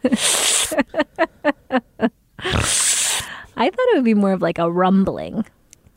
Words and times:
I 0.04 0.10
thought 3.56 3.88
it 3.88 3.96
would 3.96 4.04
be 4.04 4.14
more 4.14 4.30
of 4.30 4.40
like 4.40 4.58
a 4.58 4.70
rumbling. 4.70 5.44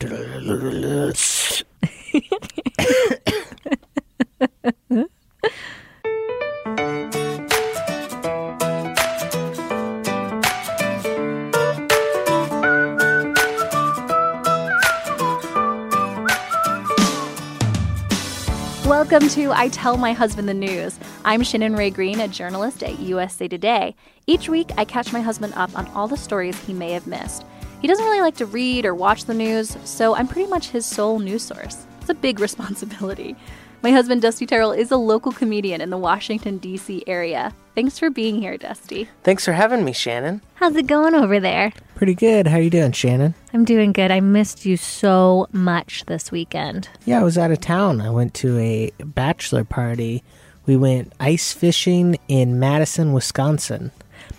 Welcome 18.84 19.28
to 19.28 19.52
I 19.52 19.68
Tell 19.70 19.96
My 19.96 20.12
Husband 20.12 20.48
the 20.48 20.54
News. 20.54 20.98
I'm 21.24 21.44
Shannon 21.44 21.76
Rae 21.76 21.90
Green, 21.90 22.18
a 22.18 22.26
journalist 22.26 22.82
at 22.82 22.98
USA 22.98 23.46
Today. 23.46 23.94
Each 24.26 24.48
week, 24.48 24.70
I 24.76 24.84
catch 24.84 25.12
my 25.12 25.20
husband 25.20 25.52
up 25.54 25.76
on 25.78 25.86
all 25.88 26.08
the 26.08 26.16
stories 26.16 26.58
he 26.64 26.72
may 26.72 26.90
have 26.90 27.06
missed. 27.06 27.44
He 27.80 27.86
doesn't 27.86 28.04
really 28.04 28.20
like 28.20 28.34
to 28.38 28.46
read 28.46 28.84
or 28.84 28.92
watch 28.92 29.26
the 29.26 29.34
news, 29.34 29.76
so 29.84 30.16
I'm 30.16 30.26
pretty 30.26 30.50
much 30.50 30.70
his 30.70 30.84
sole 30.84 31.20
news 31.20 31.42
source. 31.44 31.86
It's 32.00 32.10
a 32.10 32.14
big 32.14 32.40
responsibility. 32.40 33.36
My 33.82 33.92
husband, 33.92 34.22
Dusty 34.22 34.46
Terrell, 34.46 34.72
is 34.72 34.90
a 34.90 34.96
local 34.96 35.30
comedian 35.30 35.80
in 35.80 35.90
the 35.90 35.98
Washington, 35.98 36.58
D.C. 36.58 37.04
area. 37.06 37.52
Thanks 37.76 38.00
for 38.00 38.10
being 38.10 38.40
here, 38.40 38.56
Dusty. 38.56 39.08
Thanks 39.22 39.44
for 39.44 39.52
having 39.52 39.84
me, 39.84 39.92
Shannon. 39.92 40.40
How's 40.54 40.74
it 40.74 40.88
going 40.88 41.14
over 41.14 41.38
there? 41.38 41.72
Pretty 41.94 42.14
good. 42.16 42.48
How 42.48 42.56
are 42.56 42.60
you 42.60 42.70
doing, 42.70 42.92
Shannon? 42.92 43.34
I'm 43.52 43.64
doing 43.64 43.92
good. 43.92 44.10
I 44.10 44.18
missed 44.18 44.66
you 44.66 44.76
so 44.76 45.46
much 45.52 46.04
this 46.06 46.32
weekend. 46.32 46.88
Yeah, 47.06 47.20
I 47.20 47.24
was 47.24 47.38
out 47.38 47.52
of 47.52 47.60
town. 47.60 48.00
I 48.00 48.10
went 48.10 48.34
to 48.34 48.58
a 48.58 48.90
bachelor 49.04 49.64
party. 49.64 50.22
We 50.66 50.76
went 50.76 51.12
ice 51.18 51.52
fishing 51.52 52.18
in 52.28 52.58
Madison, 52.58 53.12
Wisconsin. 53.12 53.90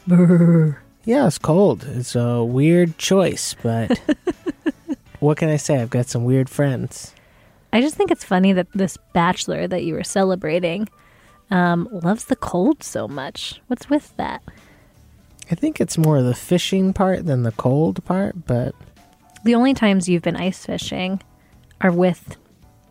Brr. 0.07 0.77
Yeah, 1.05 1.27
it's 1.27 1.37
cold. 1.37 1.83
It's 1.83 2.15
a 2.15 2.43
weird 2.43 2.97
choice, 2.97 3.55
but 3.61 3.99
what 5.19 5.37
can 5.37 5.49
I 5.49 5.57
say? 5.57 5.81
I've 5.81 5.89
got 5.89 6.07
some 6.07 6.23
weird 6.23 6.49
friends. 6.49 7.13
I 7.73 7.81
just 7.81 7.95
think 7.95 8.09
it's 8.11 8.23
funny 8.23 8.53
that 8.53 8.67
this 8.73 8.97
bachelor 9.13 9.67
that 9.67 9.83
you 9.83 9.95
were 9.95 10.03
celebrating 10.03 10.87
um, 11.51 11.89
loves 11.91 12.25
the 12.25 12.35
cold 12.37 12.83
so 12.83 13.07
much. 13.07 13.59
What's 13.67 13.89
with 13.89 14.15
that? 14.17 14.41
I 15.51 15.55
think 15.55 15.81
it's 15.81 15.97
more 15.97 16.21
the 16.21 16.33
fishing 16.35 16.93
part 16.93 17.25
than 17.25 17.43
the 17.43 17.51
cold 17.51 18.03
part, 18.05 18.45
but 18.45 18.73
The 19.43 19.55
only 19.55 19.73
times 19.73 20.07
you've 20.07 20.23
been 20.23 20.37
ice 20.37 20.65
fishing 20.65 21.21
are 21.81 21.91
with 21.91 22.37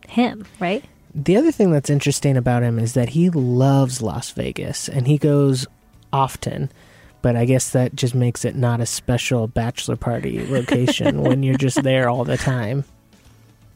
him, 0.07 0.45
right? 0.61 0.85
The 1.15 1.37
other 1.37 1.53
thing 1.53 1.71
that's 1.73 1.91
interesting 1.91 2.37
about 2.37 2.63
him 2.63 2.79
is 2.79 2.95
that 2.95 3.11
he 3.11 3.31
loves 3.31 4.03
Las 4.03 4.31
Vegas 4.31 4.89
and 4.89 5.07
he 5.07 5.19
goes 5.19 5.67
often. 6.13 6.71
But 7.21 7.37
I 7.37 7.45
guess 7.45 7.71
that 7.71 7.95
just 7.95 8.15
makes 8.15 8.45
it 8.45 8.57
not 8.57 8.81
a 8.81 8.87
special 8.87 9.47
bachelor 9.47 9.97
party 9.97 10.45
location 10.51 11.23
when 11.23 11.43
you're 11.43 11.57
just 11.57 11.83
there 11.83 12.09
all 12.09 12.25
the 12.25 12.37
time. 12.37 12.85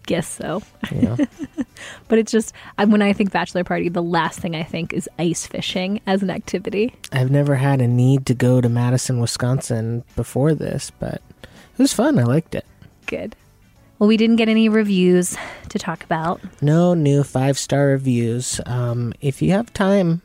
Guess 0.06 0.28
so. 0.28 0.62
Know? 0.92 1.16
But 2.08 2.18
it's 2.18 2.32
just 2.32 2.52
when 2.76 3.02
I 3.02 3.12
think 3.12 3.32
bachelor 3.32 3.64
party, 3.64 3.88
the 3.88 4.02
last 4.02 4.40
thing 4.40 4.54
I 4.54 4.62
think 4.62 4.92
is 4.92 5.08
ice 5.18 5.46
fishing 5.46 6.00
as 6.06 6.22
an 6.22 6.30
activity. 6.30 6.94
I've 7.12 7.30
never 7.30 7.56
had 7.56 7.80
a 7.80 7.86
need 7.86 8.26
to 8.26 8.34
go 8.34 8.60
to 8.60 8.68
Madison, 8.68 9.20
Wisconsin 9.20 10.04
before 10.14 10.54
this, 10.54 10.90
but 10.98 11.20
it 11.42 11.78
was 11.78 11.92
fun. 11.92 12.18
I 12.18 12.22
liked 12.22 12.54
it. 12.54 12.64
Good. 13.06 13.36
Well, 13.98 14.08
we 14.08 14.18
didn't 14.18 14.36
get 14.36 14.48
any 14.48 14.68
reviews 14.68 15.36
to 15.70 15.78
talk 15.78 16.04
about. 16.04 16.40
No 16.60 16.92
new 16.92 17.22
five 17.22 17.58
star 17.58 17.86
reviews. 17.86 18.60
Um, 18.66 19.14
if 19.20 19.40
you 19.40 19.52
have 19.52 19.72
time, 19.72 20.20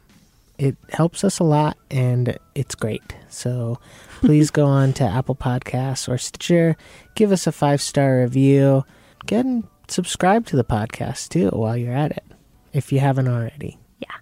it 0.58 0.76
helps 0.90 1.24
us 1.24 1.40
a 1.40 1.46
lot 1.46 1.78
and 1.90 2.38
it's 2.54 2.76
great. 2.76 3.16
So 3.30 3.80
please 4.20 4.52
go 4.52 4.66
on 4.66 4.92
to 4.94 5.04
Apple 5.06 5.36
Podcasts 5.36 6.10
or 6.10 6.18
Stitcher, 6.18 6.76
give 7.16 7.32
us 7.32 7.48
a 7.48 7.52
five 7.52 7.82
star 7.82 8.20
review, 8.20 8.84
get 9.26 9.46
and 9.46 9.64
subscribe 9.88 10.46
to 10.48 10.58
the 10.58 10.66
podcast 10.66 11.30
too 11.30 11.50
while 11.50 11.78
you're 11.78 11.94
at 11.94 12.12
it, 12.12 12.26
if 12.74 12.92
you 12.92 13.00
haven't 13.00 13.30
already. 13.30 13.78
Yeah, 14.00 14.16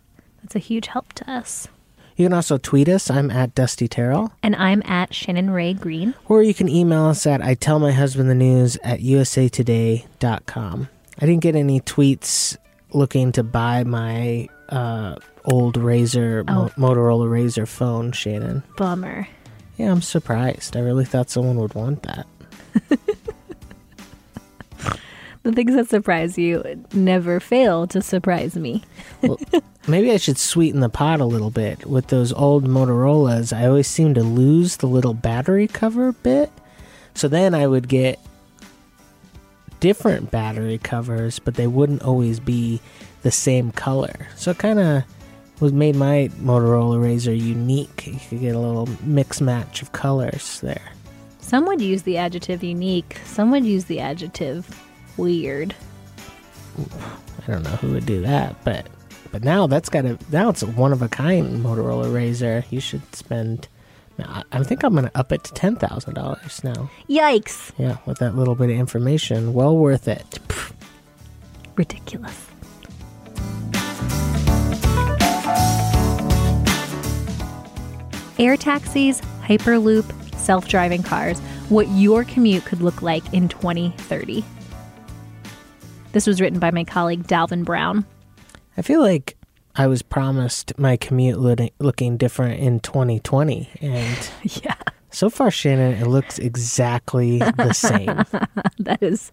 that's 0.43 0.55
a 0.55 0.59
huge 0.59 0.87
help 0.87 1.13
to 1.13 1.31
us. 1.31 1.67
You 2.19 2.25
can 2.25 2.33
also 2.33 2.57
tweet 2.57 2.89
us. 2.89 3.09
I'm 3.09 3.31
at 3.31 3.55
Dusty 3.55 3.87
Terrell. 3.87 4.33
And 4.43 4.53
I'm 4.57 4.81
at 4.83 5.15
Shannon 5.15 5.51
Rae 5.51 5.73
Green. 5.73 6.13
Or 6.27 6.43
you 6.43 6.53
can 6.53 6.67
email 6.67 7.05
us 7.05 7.25
at 7.25 7.41
I 7.41 7.53
tell 7.53 7.79
my 7.79 7.93
husband 7.93 8.29
the 8.29 8.35
news 8.35 8.77
at 8.83 8.99
usatoday.com. 8.99 10.89
I 11.17 11.25
didn't 11.25 11.41
get 11.41 11.55
any 11.55 11.79
tweets 11.79 12.57
looking 12.91 13.31
to 13.31 13.43
buy 13.43 13.85
my 13.85 14.49
uh, 14.67 15.15
old 15.45 15.77
Razor, 15.77 16.43
Mo- 16.43 16.71
Motorola 16.77 17.31
Razor 17.31 17.65
phone, 17.65 18.11
Shannon. 18.11 18.63
Bummer. 18.75 19.25
Yeah, 19.77 19.89
I'm 19.89 20.01
surprised. 20.01 20.75
I 20.75 20.81
really 20.81 21.05
thought 21.05 21.29
someone 21.29 21.55
would 21.55 21.73
want 21.73 22.03
that. 22.03 22.27
The 25.49 25.55
things 25.55 25.73
that 25.73 25.89
surprise 25.89 26.37
you 26.37 26.85
never 26.93 27.39
fail 27.39 27.87
to 27.87 28.03
surprise 28.03 28.55
me. 28.55 28.83
Maybe 29.87 30.11
I 30.11 30.17
should 30.17 30.37
sweeten 30.37 30.79
the 30.79 30.89
pot 30.89 31.21
a 31.21 31.25
little 31.25 31.49
bit. 31.49 31.87
With 31.87 32.09
those 32.09 32.31
old 32.31 32.65
Motorola's, 32.67 33.51
I 33.51 33.65
always 33.65 33.87
seem 33.87 34.13
to 34.13 34.21
lose 34.21 34.77
the 34.77 34.85
little 34.85 35.15
battery 35.15 35.65
cover 35.65 36.11
bit. 36.11 36.51
So 37.15 37.27
then 37.27 37.55
I 37.55 37.65
would 37.65 37.87
get 37.87 38.19
different 39.79 40.29
battery 40.29 40.77
covers, 40.77 41.39
but 41.39 41.55
they 41.55 41.65
wouldn't 41.65 42.03
always 42.03 42.39
be 42.39 42.79
the 43.23 43.31
same 43.31 43.71
color. 43.71 44.27
So 44.35 44.51
it 44.51 44.59
kind 44.59 44.77
of 44.77 45.03
was 45.61 45.73
made 45.73 45.95
my 45.95 46.29
Motorola 46.39 47.01
Razor 47.01 47.33
unique. 47.33 48.05
You 48.05 48.19
could 48.29 48.41
get 48.41 48.53
a 48.53 48.59
little 48.59 48.87
mix 49.01 49.41
match 49.41 49.81
of 49.81 49.93
colors 49.93 50.59
there. 50.61 50.91
Some 51.39 51.65
would 51.65 51.81
use 51.81 52.03
the 52.03 52.17
adjective 52.17 52.63
unique, 52.63 53.17
some 53.25 53.49
would 53.49 53.65
use 53.65 53.85
the 53.85 53.99
adjective 53.99 54.69
weird. 55.19 55.75
I 56.77 57.51
don't 57.51 57.63
know 57.63 57.69
who 57.71 57.91
would 57.91 58.05
do 58.05 58.21
that, 58.21 58.55
but 58.63 58.87
but 59.31 59.43
now 59.43 59.67
that's 59.67 59.89
got 59.89 60.05
a 60.05 60.17
now 60.31 60.49
it's 60.49 60.63
a 60.63 60.67
one 60.67 60.93
of 60.93 61.01
a 61.01 61.09
kind 61.09 61.63
Motorola 61.63 62.13
Razor. 62.13 62.65
You 62.69 62.79
should 62.79 63.15
spend. 63.15 63.67
I 64.21 64.63
think 64.63 64.83
I'm 64.83 64.95
gonna 64.95 65.11
up 65.15 65.31
it 65.31 65.43
to 65.45 65.53
ten 65.53 65.75
thousand 65.75 66.15
dollars 66.15 66.63
now. 66.63 66.89
Yikes! 67.09 67.71
Yeah, 67.77 67.97
with 68.05 68.19
that 68.19 68.35
little 68.35 68.55
bit 68.55 68.69
of 68.69 68.75
information, 68.77 69.53
well 69.53 69.77
worth 69.77 70.07
it. 70.07 70.39
Ridiculous. 71.75 72.47
Air 78.37 78.55
taxis, 78.55 79.21
Hyperloop, 79.43 80.05
self 80.35 80.67
driving 80.67 81.03
cars, 81.03 81.39
what 81.69 81.87
your 81.89 82.23
commute 82.23 82.65
could 82.65 82.81
look 82.81 83.01
like 83.01 83.33
in 83.33 83.49
2030. 83.49 84.43
This 86.11 86.25
was 86.27 86.41
written 86.41 86.59
by 86.59 86.71
my 86.71 86.83
colleague 86.83 87.27
Dalvin 87.27 87.63
Brown. 87.63 88.05
I 88.77 88.81
feel 88.81 89.01
like 89.01 89.37
I 89.75 89.87
was 89.87 90.01
promised 90.01 90.77
my 90.77 90.97
commute 90.97 91.39
looking 91.39 91.69
looking 91.79 92.17
different 92.17 92.59
in 92.59 92.79
2020, 92.79 93.69
and 93.81 94.29
Yeah, 94.63 94.75
so 95.11 95.29
far, 95.29 95.51
Shannon, 95.51 95.93
it 96.01 96.07
looks 96.07 96.39
exactly 96.39 97.39
the 97.39 97.73
same. 97.73 98.23
that 98.79 99.01
is 99.01 99.31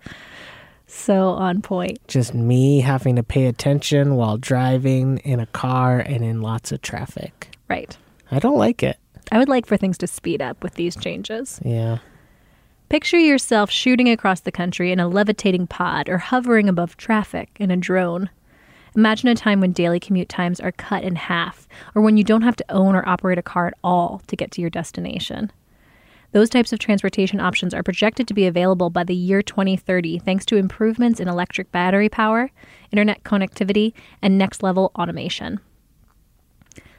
so 0.87 1.31
on 1.31 1.63
point. 1.63 1.99
Just 2.09 2.35
me 2.35 2.81
having 2.81 3.17
to 3.17 3.23
pay 3.23 3.47
attention 3.47 4.15
while 4.17 4.37
driving 4.37 5.19
in 5.19 5.41
a 5.41 5.47
car 5.47 5.99
and 5.99 6.25
in 6.25 6.43
lots 6.43 6.73
of 6.73 6.83
traffic. 6.83 7.57
Right. 7.69 7.97
I 8.31 8.39
don't 8.39 8.59
like 8.59 8.83
it. 8.83 8.99
I 9.33 9.39
would 9.39 9.49
like 9.49 9.67
for 9.67 9.77
things 9.77 9.99
to 9.99 10.07
speed 10.07 10.41
up 10.41 10.63
with 10.63 10.75
these 10.75 10.95
changes. 10.97 11.61
Yeah. 11.65 11.99
Picture 12.89 13.19
yourself 13.19 13.69
shooting 13.69 14.09
across 14.09 14.39
the 14.39 14.53
country 14.53 14.93
in 14.93 15.01
a 15.01 15.09
levitating 15.09 15.67
pod 15.67 16.09
or 16.09 16.19
hovering 16.19 16.69
above 16.69 16.97
traffic 16.97 17.51
in 17.59 17.73
a 17.73 17.77
drone. 17.77 18.31
Imagine 18.95 19.29
a 19.29 19.35
time 19.35 19.61
when 19.61 19.73
daily 19.73 19.99
commute 19.99 20.29
times 20.29 20.61
are 20.61 20.71
cut 20.71 21.03
in 21.03 21.17
half, 21.17 21.67
or 21.97 22.03
when 22.03 22.17
you 22.17 22.23
don't 22.23 22.43
have 22.43 22.55
to 22.55 22.65
own 22.71 22.95
or 22.95 23.07
operate 23.09 23.39
a 23.39 23.43
car 23.43 23.67
at 23.67 23.75
all 23.83 24.23
to 24.29 24.37
get 24.37 24.53
to 24.53 24.61
your 24.61 24.71
destination. 24.71 25.51
Those 26.31 26.49
types 26.49 26.73
of 26.73 26.79
transportation 26.79 27.41
options 27.41 27.75
are 27.75 27.83
projected 27.83 28.29
to 28.29 28.35
be 28.35 28.47
available 28.47 28.89
by 28.89 29.03
the 29.03 29.17
year 29.17 29.43
2030 29.43 30.21
thanks 30.21 30.47
to 30.47 30.57
improvements 30.57 31.19
in 31.19 31.27
electric 31.27 31.73
battery 31.73 32.09
power, 32.09 32.53
internet 32.93 33.25
connectivity, 33.25 33.95
and 34.23 34.39
next 34.39 34.63
level 34.63 34.93
automation. 34.95 35.59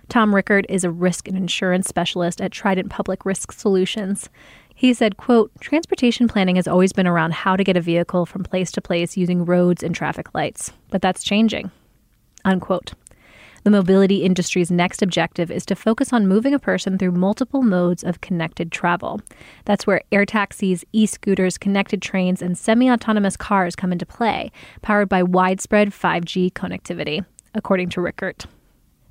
Tom 0.09 0.33
Rickert 0.33 0.65
is 0.69 0.83
a 0.83 0.91
risk 0.91 1.27
and 1.27 1.35
insurance 1.35 1.87
specialist 1.87 2.39
at 2.39 2.51
Trident 2.51 2.89
Public 2.89 3.25
Risk 3.25 3.51
Solutions. 3.51 4.29
He 4.77 4.93
said, 4.93 5.17
quote, 5.17 5.51
transportation 5.59 6.27
planning 6.27 6.55
has 6.55 6.67
always 6.67 6.93
been 6.93 7.07
around 7.07 7.33
how 7.33 7.55
to 7.55 7.63
get 7.63 7.75
a 7.75 7.81
vehicle 7.81 8.27
from 8.27 8.43
place 8.43 8.71
to 8.73 8.79
place 8.79 9.17
using 9.17 9.43
roads 9.43 9.81
and 9.81 9.95
traffic 9.95 10.35
lights, 10.35 10.71
but 10.91 11.01
that's 11.01 11.23
changing. 11.23 11.71
Unquote. 12.45 12.93
The 13.63 13.71
mobility 13.71 14.23
industry's 14.23 14.69
next 14.69 15.01
objective 15.01 15.49
is 15.49 15.65
to 15.65 15.75
focus 15.75 16.13
on 16.13 16.27
moving 16.27 16.53
a 16.53 16.59
person 16.59 16.99
through 16.99 17.13
multiple 17.13 17.63
modes 17.63 18.03
of 18.03 18.21
connected 18.21 18.71
travel. 18.71 19.19
That's 19.65 19.87
where 19.87 20.03
air 20.11 20.27
taxis, 20.27 20.85
e 20.93 21.07
scooters, 21.07 21.57
connected 21.57 21.99
trains, 21.99 22.43
and 22.43 22.55
semi 22.55 22.87
autonomous 22.87 23.35
cars 23.35 23.75
come 23.75 23.91
into 23.91 24.05
play, 24.05 24.51
powered 24.83 25.09
by 25.09 25.23
widespread 25.23 25.89
5G 25.89 26.53
connectivity, 26.53 27.25
according 27.55 27.89
to 27.89 28.01
Rickert. 28.01 28.45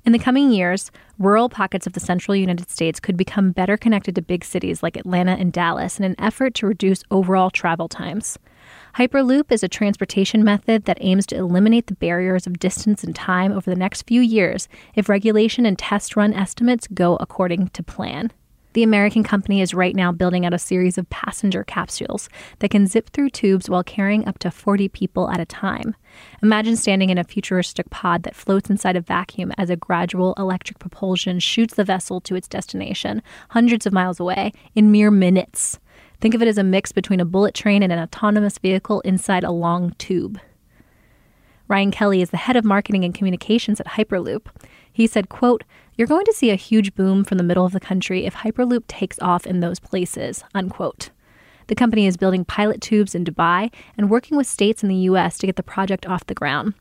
In 0.07 0.13
the 0.13 0.19
coming 0.19 0.53
years, 0.53 0.89
rural 1.19 1.49
pockets 1.49 1.85
of 1.85 1.91
the 1.91 1.99
central 1.99 2.33
United 2.33 2.69
States 2.69 2.97
could 2.97 3.17
become 3.17 3.51
better 3.51 3.75
connected 3.75 4.15
to 4.15 4.21
big 4.21 4.45
cities 4.45 4.81
like 4.81 4.95
Atlanta 4.95 5.33
and 5.33 5.51
Dallas 5.51 5.99
in 5.99 6.05
an 6.05 6.15
effort 6.17 6.53
to 6.53 6.65
reduce 6.65 7.03
overall 7.11 7.49
travel 7.49 7.89
times. 7.89 8.39
Hyperloop 8.95 9.51
is 9.51 9.63
a 9.63 9.67
transportation 9.67 10.45
method 10.45 10.85
that 10.85 10.97
aims 11.01 11.25
to 11.25 11.35
eliminate 11.35 11.87
the 11.87 11.95
barriers 11.95 12.47
of 12.47 12.57
distance 12.57 13.03
and 13.03 13.13
time 13.13 13.51
over 13.51 13.69
the 13.69 13.75
next 13.75 14.03
few 14.03 14.21
years 14.21 14.69
if 14.95 15.09
regulation 15.09 15.65
and 15.65 15.77
test 15.77 16.15
run 16.15 16.33
estimates 16.33 16.87
go 16.87 17.17
according 17.17 17.67
to 17.71 17.83
plan. 17.83 18.31
The 18.77 18.83
American 18.83 19.23
company 19.23 19.61
is 19.61 19.73
right 19.73 19.95
now 19.95 20.11
building 20.11 20.45
out 20.45 20.53
a 20.53 20.59
series 20.59 20.99
of 20.99 21.09
passenger 21.09 21.63
capsules 21.63 22.29
that 22.59 22.69
can 22.69 22.85
zip 22.85 23.09
through 23.09 23.31
tubes 23.31 23.71
while 23.71 23.83
carrying 23.83 24.27
up 24.27 24.37
to 24.37 24.51
40 24.51 24.87
people 24.89 25.31
at 25.31 25.39
a 25.39 25.47
time. 25.47 25.95
Imagine 26.43 26.75
standing 26.75 27.09
in 27.09 27.17
a 27.17 27.23
futuristic 27.23 27.89
pod 27.89 28.21
that 28.21 28.35
floats 28.35 28.69
inside 28.69 28.95
a 28.95 29.01
vacuum 29.01 29.51
as 29.57 29.71
a 29.71 29.75
gradual 29.75 30.35
electric 30.37 30.77
propulsion 30.77 31.39
shoots 31.39 31.73
the 31.73 31.83
vessel 31.83 32.21
to 32.21 32.35
its 32.35 32.47
destination, 32.47 33.23
hundreds 33.49 33.87
of 33.87 33.93
miles 33.93 34.19
away, 34.19 34.53
in 34.75 34.91
mere 34.91 35.09
minutes. 35.09 35.79
Think 36.21 36.35
of 36.35 36.43
it 36.43 36.47
as 36.47 36.59
a 36.59 36.63
mix 36.63 36.91
between 36.91 37.19
a 37.19 37.25
bullet 37.25 37.55
train 37.55 37.81
and 37.81 37.91
an 37.91 37.97
autonomous 37.97 38.59
vehicle 38.59 39.01
inside 39.01 39.43
a 39.43 39.49
long 39.49 39.95
tube. 39.97 40.39
Ryan 41.67 41.89
Kelly 41.89 42.21
is 42.21 42.29
the 42.29 42.37
head 42.37 42.55
of 42.55 42.63
marketing 42.63 43.03
and 43.03 43.13
communications 43.13 43.79
at 43.79 43.87
Hyperloop. 43.87 44.45
He 44.93 45.07
said, 45.07 45.29
quote, 45.29 45.63
You're 45.97 46.07
going 46.07 46.25
to 46.25 46.33
see 46.33 46.51
a 46.51 46.55
huge 46.55 46.93
boom 46.93 47.23
from 47.23 47.39
the 47.39 47.43
middle 47.43 47.65
of 47.65 47.71
the 47.71 47.79
country 47.79 48.27
if 48.27 48.35
Hyperloop 48.35 48.83
takes 48.87 49.17
off 49.17 49.47
in 49.47 49.61
those 49.61 49.79
places, 49.79 50.43
unquote. 50.53 51.09
The 51.65 51.75
company 51.75 52.05
is 52.05 52.17
building 52.17 52.45
pilot 52.45 52.81
tubes 52.81 53.15
in 53.15 53.25
Dubai 53.25 53.73
and 53.97 54.07
working 54.07 54.37
with 54.37 54.45
states 54.45 54.83
in 54.83 54.89
the 54.89 55.09
US 55.09 55.39
to 55.39 55.47
get 55.47 55.55
the 55.55 55.63
project 55.63 56.05
off 56.05 56.27
the 56.27 56.35
ground. 56.35 56.75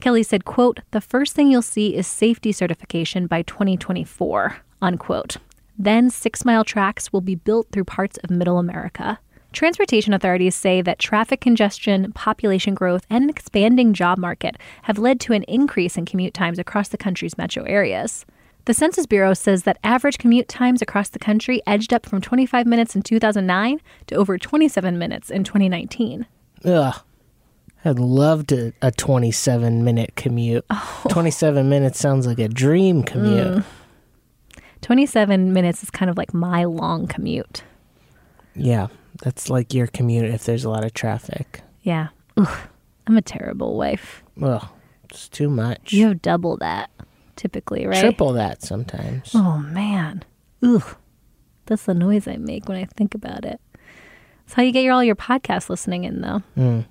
Kelly 0.00 0.24
said, 0.24 0.44
quote, 0.44 0.80
The 0.90 1.00
first 1.00 1.34
thing 1.34 1.48
you'll 1.48 1.62
see 1.62 1.94
is 1.94 2.08
safety 2.08 2.50
certification 2.50 3.28
by 3.28 3.42
2024, 3.42 4.56
unquote. 4.82 5.36
Then 5.78 6.10
six 6.10 6.44
mile 6.44 6.64
tracks 6.64 7.12
will 7.12 7.20
be 7.20 7.36
built 7.36 7.68
through 7.70 7.84
parts 7.84 8.18
of 8.18 8.30
middle 8.30 8.58
America. 8.58 9.20
Transportation 9.54 10.12
authorities 10.12 10.56
say 10.56 10.82
that 10.82 10.98
traffic 10.98 11.40
congestion, 11.40 12.12
population 12.12 12.74
growth, 12.74 13.06
and 13.08 13.22
an 13.22 13.30
expanding 13.30 13.92
job 13.92 14.18
market 14.18 14.56
have 14.82 14.98
led 14.98 15.20
to 15.20 15.32
an 15.32 15.44
increase 15.44 15.96
in 15.96 16.04
commute 16.04 16.34
times 16.34 16.58
across 16.58 16.88
the 16.88 16.98
country's 16.98 17.38
metro 17.38 17.62
areas. 17.62 18.26
The 18.64 18.74
Census 18.74 19.06
Bureau 19.06 19.32
says 19.32 19.62
that 19.62 19.78
average 19.84 20.18
commute 20.18 20.48
times 20.48 20.82
across 20.82 21.08
the 21.08 21.20
country 21.20 21.62
edged 21.68 21.94
up 21.94 22.04
from 22.04 22.20
25 22.20 22.66
minutes 22.66 22.96
in 22.96 23.02
2009 23.02 23.80
to 24.08 24.14
over 24.16 24.38
27 24.38 24.98
minutes 24.98 25.30
in 25.30 25.44
2019. 25.44 26.26
Ugh. 26.64 26.94
I'd 27.84 27.98
love 28.00 28.48
to 28.48 28.72
a 28.82 28.90
27 28.90 29.84
minute 29.84 30.16
commute. 30.16 30.64
27 31.10 31.68
minutes 31.68 32.00
sounds 32.00 32.26
like 32.26 32.40
a 32.40 32.48
dream 32.48 33.04
commute. 33.04 33.58
Mm. 33.58 33.64
27 34.80 35.52
minutes 35.52 35.84
is 35.84 35.92
kind 35.92 36.10
of 36.10 36.16
like 36.16 36.34
my 36.34 36.64
long 36.64 37.06
commute. 37.06 37.62
Yeah, 38.56 38.88
that's 39.24 39.48
like 39.48 39.72
your 39.72 39.86
commute 39.86 40.26
if 40.26 40.44
there's 40.44 40.64
a 40.64 40.70
lot 40.70 40.84
of 40.84 40.92
traffic. 40.92 41.62
Yeah. 41.82 42.08
Ugh, 42.36 42.58
I'm 43.06 43.16
a 43.16 43.22
terrible 43.22 43.76
wife. 43.76 44.22
Ugh, 44.42 44.66
it's 45.04 45.28
too 45.28 45.48
much. 45.48 45.92
You 45.92 46.08
have 46.08 46.22
double 46.22 46.58
that 46.58 46.90
typically, 47.36 47.86
right? 47.86 48.00
Triple 48.00 48.34
that 48.34 48.62
sometimes. 48.62 49.32
Oh 49.34 49.58
man. 49.58 50.24
Ugh. 50.62 50.96
That's 51.66 51.84
the 51.84 51.94
noise 51.94 52.28
I 52.28 52.36
make 52.36 52.68
when 52.68 52.76
I 52.76 52.84
think 52.84 53.14
about 53.14 53.46
it. 53.46 53.60
That's 54.44 54.54
how 54.54 54.62
you 54.62 54.72
get 54.72 54.84
your, 54.84 54.92
all 54.92 55.02
your 55.02 55.16
podcast 55.16 55.70
listening 55.70 56.04
in 56.04 56.20
though. 56.20 56.42
Mm. 56.56 56.84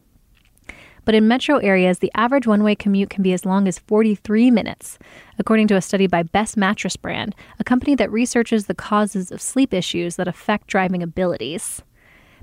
But 1.05 1.15
in 1.15 1.27
metro 1.27 1.57
areas, 1.57 1.99
the 1.99 2.11
average 2.15 2.47
one 2.47 2.63
way 2.63 2.75
commute 2.75 3.09
can 3.09 3.21
be 3.21 3.33
as 3.33 3.45
long 3.45 3.67
as 3.67 3.77
43 3.77 4.49
minutes, 4.49 4.97
according 5.37 5.67
to 5.67 5.75
a 5.75 5.81
study 5.81 6.07
by 6.07 6.23
Best 6.23 6.55
Mattress 6.55 6.95
Brand, 6.95 7.35
a 7.59 7.63
company 7.63 7.93
that 7.95 8.11
researches 8.11 8.65
the 8.65 8.73
causes 8.73 9.31
of 9.31 9.41
sleep 9.41 9.73
issues 9.73 10.15
that 10.15 10.27
affect 10.27 10.67
driving 10.67 11.03
abilities. 11.03 11.81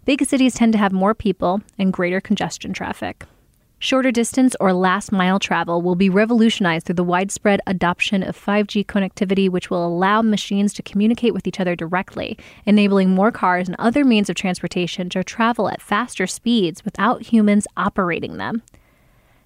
Big 0.04 0.24
cities 0.24 0.54
tend 0.54 0.72
to 0.72 0.78
have 0.78 0.92
more 0.92 1.14
people 1.14 1.60
and 1.78 1.92
greater 1.92 2.20
congestion 2.20 2.72
traffic. 2.72 3.24
Shorter 3.82 4.10
distance 4.10 4.54
or 4.60 4.72
last 4.72 5.10
mile 5.10 5.38
travel 5.38 5.80
will 5.80 5.94
be 5.94 6.10
revolutionized 6.10 6.86
through 6.86 6.96
the 6.96 7.04
widespread 7.04 7.60
adoption 7.66 8.22
of 8.22 8.36
5G 8.36 8.84
connectivity, 8.84 9.48
which 9.48 9.70
will 9.70 9.86
allow 9.86 10.20
machines 10.20 10.74
to 10.74 10.82
communicate 10.82 11.32
with 11.32 11.46
each 11.46 11.60
other 11.60 11.74
directly, 11.74 12.38
enabling 12.66 13.10
more 13.10 13.32
cars 13.32 13.68
and 13.68 13.76
other 13.78 14.04
means 14.04 14.28
of 14.28 14.36
transportation 14.36 15.08
to 15.10 15.24
travel 15.24 15.68
at 15.68 15.80
faster 15.80 16.26
speeds 16.26 16.84
without 16.84 17.22
humans 17.22 17.66
operating 17.76 18.36
them. 18.36 18.62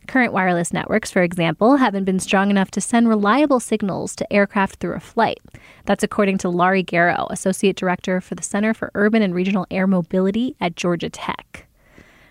Current 0.06 0.32
wireless 0.32 0.72
networks, 0.72 1.10
for 1.10 1.22
example, 1.22 1.76
haven't 1.76 2.04
been 2.04 2.20
strong 2.20 2.50
enough 2.50 2.70
to 2.72 2.80
send 2.80 3.08
reliable 3.08 3.58
signals 3.58 4.14
to 4.16 4.32
aircraft 4.32 4.76
through 4.76 4.94
a 4.94 5.00
flight. 5.00 5.40
That's 5.86 6.04
according 6.04 6.38
to 6.38 6.48
Laurie 6.48 6.84
Garrow, 6.84 7.26
Associate 7.30 7.74
Director 7.74 8.20
for 8.20 8.34
the 8.34 8.42
Center 8.42 8.74
for 8.74 8.90
Urban 8.94 9.22
and 9.22 9.34
Regional 9.34 9.66
Air 9.70 9.86
Mobility 9.86 10.56
at 10.60 10.76
Georgia 10.76 11.08
Tech. 11.08 11.66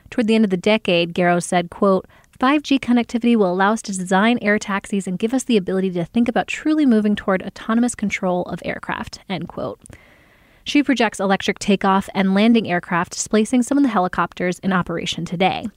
Toward 0.09 0.27
the 0.27 0.35
end 0.35 0.45
of 0.45 0.51
the 0.51 0.57
decade, 0.57 1.13
Garrow 1.13 1.41
said, 1.41 1.71
quote, 1.71 2.05
5G 2.39 2.79
connectivity 2.79 3.35
will 3.35 3.51
allow 3.51 3.73
us 3.73 3.81
to 3.83 3.91
design 3.91 4.37
air 4.41 4.59
taxis 4.59 5.07
and 5.07 5.17
give 5.17 5.33
us 5.33 5.43
the 5.43 5.57
ability 5.57 5.91
to 5.91 6.05
think 6.05 6.27
about 6.27 6.47
truly 6.47 6.85
moving 6.85 7.15
toward 7.15 7.41
autonomous 7.41 7.95
control 7.95 8.43
of 8.43 8.61
aircraft, 8.65 9.19
end 9.29 9.47
quote. 9.47 9.79
She 10.63 10.83
projects 10.83 11.19
electric 11.19 11.59
takeoff 11.59 12.09
and 12.13 12.33
landing 12.33 12.69
aircraft 12.69 13.13
displacing 13.13 13.63
some 13.63 13.77
of 13.77 13.83
the 13.83 13.89
helicopters 13.89 14.59
in 14.59 14.73
operation 14.73 15.25
today. 15.25 15.67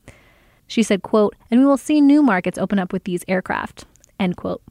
She 0.66 0.82
said, 0.82 1.02
quote, 1.02 1.34
and 1.50 1.60
we 1.60 1.66
will 1.66 1.76
see 1.76 2.00
new 2.00 2.22
markets 2.22 2.58
open 2.58 2.78
up 2.78 2.92
with 2.92 3.04
these 3.04 3.24
aircraft, 3.28 3.84
end 4.18 4.36
quote. 4.36 4.62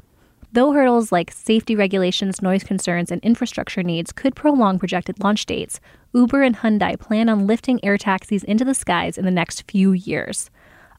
Though 0.52 0.72
hurdles 0.72 1.12
like 1.12 1.32
safety 1.32 1.76
regulations, 1.76 2.42
noise 2.42 2.64
concerns, 2.64 3.12
and 3.12 3.22
infrastructure 3.24 3.84
needs 3.84 4.14
could 4.14 4.36
prolong 4.36 4.80
projected 4.80 5.22
launch 5.22 5.46
dates, 5.46 5.82
Uber 6.14 6.44
and 6.44 6.56
Hyundai 6.56 6.98
plan 6.98 7.28
on 7.28 7.46
lifting 7.46 7.84
air 7.84 7.98
taxis 7.98 8.44
into 8.44 8.64
the 8.64 8.74
skies 8.74 9.18
in 9.18 9.26
the 9.26 9.32
next 9.32 9.70
few 9.70 9.92
years. 9.92 10.50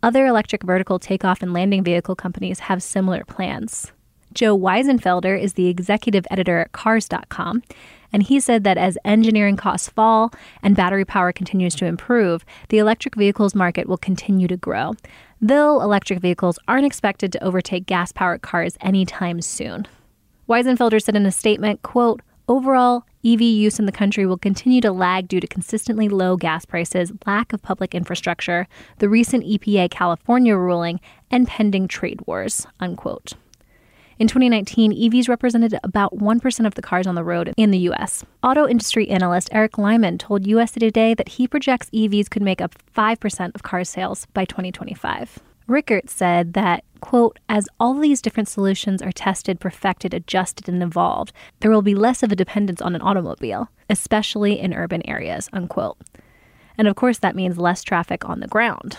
Other 0.03 0.27
electric 0.27 0.63
vertical 0.63 0.99
takeoff 0.99 1.43
and 1.43 1.55
landing 1.55 1.83
vehicle 1.83 2.15
companies 2.15 2.61
have 2.61 2.83
similar 2.83 3.25
plans. 3.25 3.93
Joe 4.37 4.57
Wiesenfelder 4.57 5.41
is 5.41 5.55
the 5.55 5.69
executive 5.69 6.27
editor 6.31 6.59
at 6.59 6.73
Cars.com, 6.73 7.63
and 8.13 8.23
he 8.23 8.39
said 8.39 8.65
that 8.65 8.77
as 8.77 8.99
engineering 9.03 9.57
costs 9.57 9.89
fall 9.89 10.31
and 10.63 10.77
battery 10.77 11.07
power 11.07 11.33
continues 11.33 11.75
to 11.77 11.87
improve, 11.87 12.45
the 12.69 12.77
electric 12.77 13.15
vehicles 13.15 13.55
market 13.55 13.89
will 13.89 13.97
continue 13.97 14.47
to 14.47 14.57
grow, 14.59 14.93
though 15.41 15.81
electric 15.81 16.21
vehicles 16.21 16.59
aren't 16.69 16.85
expected 16.85 17.33
to 17.33 17.43
overtake 17.43 17.87
gas 17.87 18.13
powered 18.13 18.43
cars 18.43 18.77
anytime 18.83 19.41
soon. 19.41 19.87
Wiesenfelder 20.47 21.03
said 21.03 21.17
in 21.17 21.25
a 21.25 21.33
statement, 21.33 21.81
quote, 21.81 22.21
Overall, 22.47 23.07
EV 23.25 23.41
use 23.41 23.79
in 23.79 23.87
the 23.87 23.91
country 23.91 24.27
will 24.27 24.37
continue 24.37 24.83
to 24.83 24.93
lag 24.93 25.29
due 25.29 25.41
to 25.41 25.47
consistently 25.47 26.11
low 26.11 26.37
gas 26.37 26.67
prices, 26.67 27.11
lack 27.27 27.55
of 27.55 27.63
public 27.63 27.95
infrastructure, 27.95 28.69
the 28.99 29.09
recent 29.09 29.45
EPA 29.47 29.91
California 29.91 30.55
ruling, 30.55 31.01
and 31.31 31.49
pending 31.49 31.89
trade 31.89 32.21
wars. 32.27 32.67
Unquote. 32.81 33.33
In 34.19 34.29
2019, 34.29 34.93
EVs 34.95 35.29
represented 35.29 35.79
about 35.85 36.17
1% 36.17 36.67
of 36.67 36.75
the 36.75 36.81
cars 36.81 37.07
on 37.07 37.17
the 37.17 37.25
road 37.25 37.53
in 37.59 37.71
the 37.71 37.91
US. 37.91 38.25
Auto 38.43 38.67
industry 38.67 39.11
analyst 39.11 39.51
Eric 39.53 39.77
Lyman 39.77 40.17
told 40.17 40.47
USA 40.47 40.81
Today 40.81 41.13
that 41.13 41.29
he 41.29 41.47
projects 41.47 41.91
EVs 41.91 42.31
could 42.31 42.41
make 42.41 42.63
up 42.63 42.75
5% 42.97 43.55
of 43.55 43.63
car 43.63 43.85
sales 43.85 44.27
by 44.33 44.47
2025. 44.47 45.39
Rickert 45.67 46.09
said 46.09 46.55
that, 46.55 46.83
quote, 47.01 47.39
as 47.51 47.69
all 47.79 47.93
these 47.93 48.23
different 48.23 48.49
solutions 48.49 49.03
are 49.03 49.13
tested, 49.13 49.61
perfected, 49.61 50.15
adjusted, 50.15 50.67
and 50.67 50.83
evolved, 50.83 51.35
there 51.61 51.71
will 51.71 51.83
be 51.83 51.95
less 51.95 52.23
of 52.23 52.33
a 52.33 52.37
dependence 52.37 52.81
on 52.81 52.95
an 52.95 53.03
automobile, 53.03 53.69
especially 53.91 54.59
in 54.59 54.73
urban 54.73 55.07
areas, 55.07 55.51
unquote. 55.53 55.99
And 56.79 56.89
of 56.89 56.97
course, 56.97 57.19
that 57.19 57.37
means 57.37 57.59
less 57.59 57.83
traffic 57.83 58.27
on 58.27 58.41
the 58.41 58.49
ground. 58.49 58.97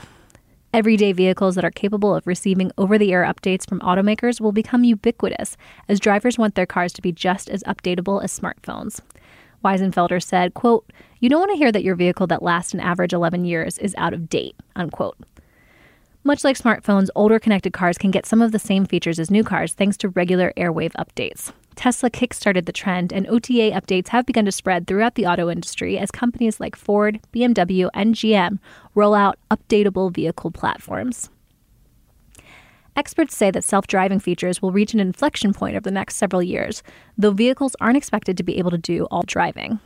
Everyday 0.74 1.14
vehicles 1.14 1.56
that 1.56 1.64
are 1.64 1.72
capable 1.72 2.14
of 2.14 2.28
receiving 2.28 2.72
over 2.78 2.98
the 2.98 3.14
air 3.14 3.24
updates 3.24 3.68
from 3.68 3.80
automakers 3.80 4.42
will 4.42 4.52
become 4.52 4.84
ubiquitous 4.84 5.56
as 5.88 6.00
drivers 6.00 6.38
want 6.38 6.56
their 6.56 6.66
cars 6.66 6.92
to 6.94 7.02
be 7.02 7.12
just 7.12 7.50
as 7.50 7.64
updatable 7.64 8.22
as 8.22 8.38
smartphones. 8.38 9.00
Wiesenfelder 9.64 10.22
said, 10.22 10.54
quote, 10.54 10.92
You 11.20 11.30
don't 11.30 11.40
want 11.40 11.52
to 11.52 11.58
hear 11.58 11.72
that 11.72 11.84
your 11.84 11.96
vehicle 11.96 12.28
that 12.28 12.44
lasts 12.44 12.74
an 12.74 12.82
average 12.82 13.14
11 13.14 13.46
years 13.46 13.78
is 13.78 13.96
out 13.98 14.14
of 14.14 14.30
date, 14.30 14.56
unquote. 14.76 15.18
Much 16.24 16.44
like 16.44 16.58
smartphones, 16.58 17.08
older 17.16 17.40
connected 17.40 17.72
cars 17.72 17.98
can 17.98 18.12
get 18.12 18.26
some 18.26 18.42
of 18.42 18.52
the 18.52 18.60
same 18.60 18.86
features 18.86 19.20
as 19.20 19.32
new 19.32 19.46
cars 19.46 19.74
thanks 19.74 19.96
to 19.96 20.10
regular 20.10 20.52
airwave 20.58 20.92
updates. 20.94 21.54
Tesla 21.78 22.10
kickstarted 22.10 22.66
the 22.66 22.72
trend, 22.72 23.14
and 23.14 23.28
OTA 23.28 23.72
updates 23.72 24.08
have 24.10 24.26
begun 24.26 24.46
to 24.46 24.52
spread 24.52 24.88
throughout 24.88 25.14
the 25.14 25.28
auto 25.28 25.48
industry 25.48 25.98
as 25.98 26.10
companies 26.10 26.60
like 26.60 26.76
Ford, 26.76 27.22
BMW, 27.32 27.90
and 27.94 28.16
GM 28.16 28.58
roll 28.96 29.14
out 29.14 29.38
updatable 29.52 30.12
vehicle 30.12 30.50
platforms. 30.52 31.30
Experts 32.96 33.38
say 33.38 33.52
that 33.52 33.64
self 33.64 33.86
driving 33.86 34.20
features 34.20 34.60
will 34.60 34.72
reach 34.72 34.96
an 34.96 35.00
inflection 35.00 35.54
point 35.54 35.76
over 35.76 35.84
the 35.84 35.92
next 35.92 36.16
several 36.16 36.42
years, 36.42 36.82
though 37.16 37.32
vehicles 37.32 37.76
aren't 37.80 37.96
expected 37.96 38.36
to 38.38 38.44
be 38.44 38.58
able 38.58 38.72
to 38.72 38.78
do 38.80 39.06
all 39.12 39.24
driving. 39.28 39.80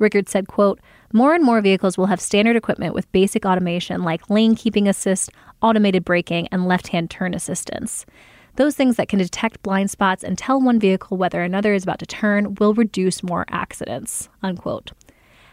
Rickert 0.00 0.28
said, 0.28 0.48
quote, 0.48 0.80
more 1.12 1.32
and 1.32 1.44
more 1.44 1.60
vehicles 1.60 1.96
will 1.96 2.06
have 2.06 2.20
standard 2.20 2.56
equipment 2.56 2.92
with 2.92 3.10
basic 3.12 3.46
automation 3.46 4.02
like 4.02 4.28
lane 4.28 4.56
keeping 4.56 4.88
assist, 4.88 5.30
automated 5.62 6.04
braking, 6.04 6.48
and 6.48 6.66
left 6.66 6.88
hand 6.88 7.08
turn 7.08 7.34
assistance. 7.34 8.04
Those 8.56 8.74
things 8.74 8.96
that 8.96 9.08
can 9.08 9.18
detect 9.18 9.62
blind 9.62 9.90
spots 9.90 10.24
and 10.24 10.36
tell 10.36 10.60
one 10.60 10.80
vehicle 10.80 11.16
whether 11.16 11.42
another 11.42 11.74
is 11.74 11.82
about 11.82 11.98
to 11.98 12.06
turn 12.06 12.54
will 12.54 12.72
reduce 12.72 13.22
more 13.22 13.44
accidents. 13.50 14.28
Unquote. 14.42 14.92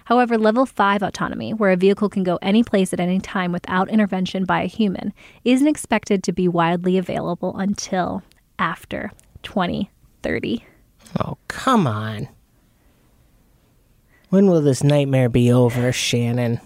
However, 0.06 0.38
level 0.38 0.66
5 0.66 1.02
autonomy, 1.02 1.54
where 1.54 1.72
a 1.72 1.78
vehicle 1.78 2.10
can 2.10 2.24
go 2.24 2.38
any 2.42 2.64
place 2.64 2.94
at 2.94 3.00
any 3.00 3.20
time 3.20 3.52
without 3.52 3.90
intervention 3.90 4.46
by 4.46 4.64
a 4.64 4.68
human, 4.68 5.14
isn't 5.46 5.68
expected 5.68 6.24
to 6.24 6.32
be 6.32 6.48
widely 6.48 6.98
available 6.98 7.58
until 7.58 8.24
after 8.60 9.12
2030. 9.44 10.66
Oh, 11.20 11.38
come 11.48 11.88
on. 11.88 12.28
When 14.30 14.48
will 14.48 14.62
this 14.62 14.84
nightmare 14.84 15.30
be 15.30 15.52
over, 15.52 15.92
Shannon? 15.92 16.60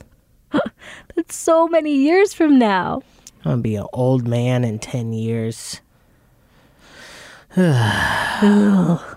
That's 1.16 1.36
so 1.36 1.68
many 1.68 1.94
years 1.94 2.34
from 2.34 2.58
now. 2.58 3.02
I'm 3.44 3.52
gonna 3.52 3.62
be 3.62 3.76
an 3.76 3.88
old 3.94 4.28
man 4.28 4.64
in 4.64 4.80
10 4.80 5.14
years. 5.14 5.82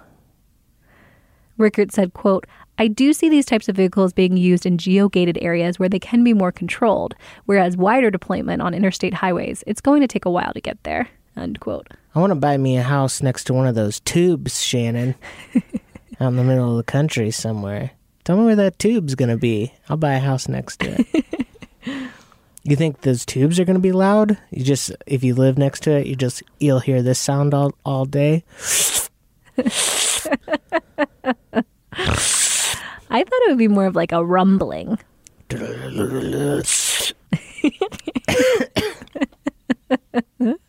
Rickert 1.58 1.92
said, 1.92 2.12
quote, 2.14 2.46
I 2.78 2.88
do 2.88 3.12
see 3.12 3.28
these 3.28 3.44
types 3.44 3.68
of 3.68 3.76
vehicles 3.76 4.12
being 4.14 4.37
used 4.37 4.64
in 4.64 4.78
geo-gated 4.78 5.37
areas 5.42 5.78
where 5.78 5.88
they 5.88 5.99
can 5.99 6.25
be 6.25 6.32
more 6.32 6.52
controlled, 6.52 7.14
whereas 7.44 7.76
wider 7.76 8.10
deployment 8.10 8.62
on 8.62 8.72
interstate 8.72 9.14
highways, 9.14 9.62
it's 9.66 9.82
going 9.82 10.00
to 10.00 10.06
take 10.08 10.25
a 10.25 10.30
while 10.30 10.54
to 10.54 10.60
get 10.60 10.82
there. 10.84 11.08
End 11.37 11.60
quote. 11.60 11.88
I 12.14 12.20
want 12.20 12.30
to 12.30 12.37
buy 12.37 12.56
me 12.56 12.78
a 12.78 12.82
house 12.82 13.22
next 13.22 13.44
to 13.44 13.54
one 13.54 13.66
of 13.66 13.75
those 13.75 14.00
tubes, 14.00 14.62
Shannon. 14.62 15.14
out 16.20 16.28
in 16.28 16.37
the 16.37 16.44
middle 16.44 16.70
of 16.70 16.76
the 16.76 16.90
country 16.90 17.30
somewhere. 17.30 17.92
Tell 18.25 18.37
me 18.37 18.44
where 18.44 18.56
that 18.56 18.78
tube's 18.78 19.14
gonna 19.14 19.38
be. 19.38 19.72
I'll 19.88 19.96
buy 19.96 20.14
a 20.14 20.20
house 20.20 20.49
next 20.49 20.80
to 20.80 21.04
it. 21.12 21.25
you 22.62 22.76
think 22.76 23.00
those 23.00 23.25
tubes 23.25 23.59
are 23.59 23.64
gonna 23.64 23.79
be 23.79 23.93
loud? 23.93 24.38
You 24.50 24.64
just 24.64 24.93
if 25.07 25.25
you 25.25 25.35
live 25.35 25.59
next 25.59 25.83
to 25.85 25.93
it, 25.93 26.07
you 26.07 26.17
just 26.17 26.43
you'll 26.59 26.81
hear 26.81 27.02
this 27.02 27.19
sound 27.19 27.55
all 27.55 27.75
all 27.85 28.05
day. 28.05 28.45
I 33.12 33.25
thought 33.25 33.43
it 33.43 33.49
would 33.49 33.59
be 33.59 33.69
more 33.69 33.87
of 33.87 33.97
like 33.97 34.12
a 34.12 34.25
rumbling. 34.25 34.99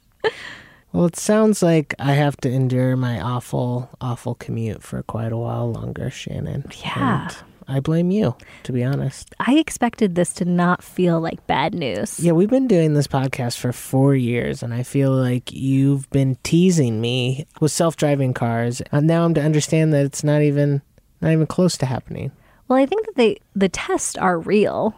Well, 0.94 1.06
it 1.06 1.16
sounds 1.16 1.64
like 1.64 1.96
I 2.00 2.14
have 2.14 2.36
to 2.38 2.52
endure 2.52 2.98
my 2.98 3.22
awful, 3.22 3.90
awful 4.02 4.36
commute 4.36 4.84
for 4.84 5.02
quite 5.04 5.32
a 5.32 5.38
while 5.38 5.72
longer, 5.72 6.10
Shannon. 6.10 6.66
Yeah. 6.84 7.30
And 7.30 7.38
I 7.72 7.80
blame 7.80 8.12
you, 8.12 8.36
to 8.64 8.72
be 8.72 8.84
honest. 8.84 9.34
I 9.40 9.56
expected 9.56 10.16
this 10.16 10.34
to 10.34 10.46
not 10.46 10.84
feel 10.84 11.20
like 11.20 11.48
bad 11.48 11.74
news. 11.74 12.20
Yeah, 12.20 12.34
we've 12.34 12.50
been 12.50 12.68
doing 12.68 12.94
this 12.94 13.08
podcast 13.08 13.58
for 13.58 13.72
four 13.72 14.16
years, 14.16 14.62
and 14.62 14.74
I 14.74 14.84
feel 14.84 15.12
like 15.12 15.52
you've 15.52 16.10
been 16.10 16.38
teasing 16.44 17.02
me 17.02 17.46
with 17.60 17.72
self-driving 17.72 18.34
cars, 18.34 18.82
and 18.92 19.08
now 19.08 19.26
I'm 19.26 19.34
to 19.36 19.42
understand 19.42 19.94
that 19.94 20.06
it's 20.06 20.24
not 20.24 20.42
even 20.42 20.82
not 21.22 21.32
even 21.32 21.48
close 21.48 21.78
to 21.78 21.86
happening. 21.86 22.32
Well, 22.68 22.80
I 22.80 22.86
think 22.86 23.06
that 23.06 23.16
they 23.16 23.38
the 23.56 23.70
tests 23.70 24.16
are 24.18 24.40
real, 24.40 24.96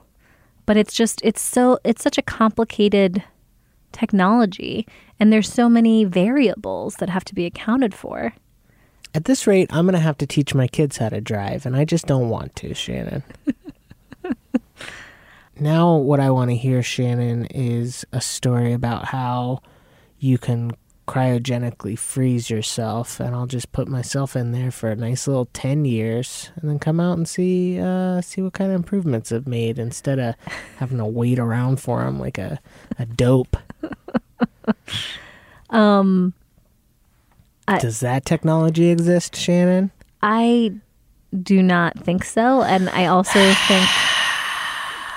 but 0.65 0.77
it's 0.77 0.93
just 0.93 1.21
it's 1.23 1.41
so 1.41 1.79
it's 1.83 2.03
such 2.03 2.17
a 2.17 2.21
complicated 2.21 3.23
technology 3.91 4.87
and 5.19 5.31
there's 5.31 5.51
so 5.51 5.69
many 5.69 6.03
variables 6.03 6.95
that 6.95 7.09
have 7.09 7.23
to 7.25 7.35
be 7.35 7.45
accounted 7.45 7.93
for. 7.93 8.33
At 9.15 9.25
this 9.25 9.45
rate, 9.45 9.69
I'm 9.71 9.85
going 9.85 9.93
to 9.93 9.99
have 9.99 10.17
to 10.19 10.27
teach 10.27 10.55
my 10.55 10.67
kids 10.67 10.97
how 10.97 11.09
to 11.09 11.21
drive, 11.21 11.65
and 11.65 11.75
I 11.75 11.85
just 11.85 12.07
don't 12.07 12.29
want 12.29 12.55
to, 12.57 12.73
Shannon. 12.73 13.23
now, 15.59 15.95
what 15.97 16.19
I 16.19 16.31
want 16.31 16.49
to 16.49 16.55
hear, 16.55 16.81
Shannon, 16.81 17.45
is 17.45 18.05
a 18.11 18.19
story 18.19 18.73
about 18.73 19.05
how 19.05 19.61
you 20.17 20.39
can 20.39 20.71
cryogenically 21.07 21.97
freeze 21.97 22.49
yourself, 22.49 23.19
and 23.19 23.35
I'll 23.35 23.45
just 23.45 23.71
put 23.71 23.87
myself 23.87 24.35
in 24.35 24.51
there 24.51 24.71
for 24.71 24.89
a 24.89 24.95
nice 24.95 25.27
little 25.27 25.45
ten 25.53 25.85
years, 25.85 26.49
and 26.55 26.67
then 26.67 26.79
come 26.79 26.99
out 26.99 27.17
and 27.17 27.27
see 27.27 27.79
uh, 27.79 28.21
see 28.21 28.41
what 28.41 28.53
kind 28.53 28.71
of 28.71 28.75
improvements 28.75 29.31
I've 29.31 29.45
made 29.45 29.77
instead 29.77 30.17
of 30.17 30.35
having 30.77 30.97
to 30.97 31.05
wait 31.05 31.37
around 31.37 31.79
for 31.79 32.03
them 32.03 32.19
like 32.19 32.37
a 32.37 32.59
a 32.97 33.05
dope. 33.05 33.57
Um 35.69 36.35
I- 37.67 37.79
Does 37.79 37.99
that 38.01 38.25
technology 38.25 38.89
exist, 38.89 39.35
Shannon? 39.35 39.91
I 40.21 40.71
do 41.41 41.63
not 41.63 41.97
think 41.99 42.23
so 42.23 42.61
and 42.61 42.89
I 42.89 43.07
also 43.07 43.39
think 43.67 43.87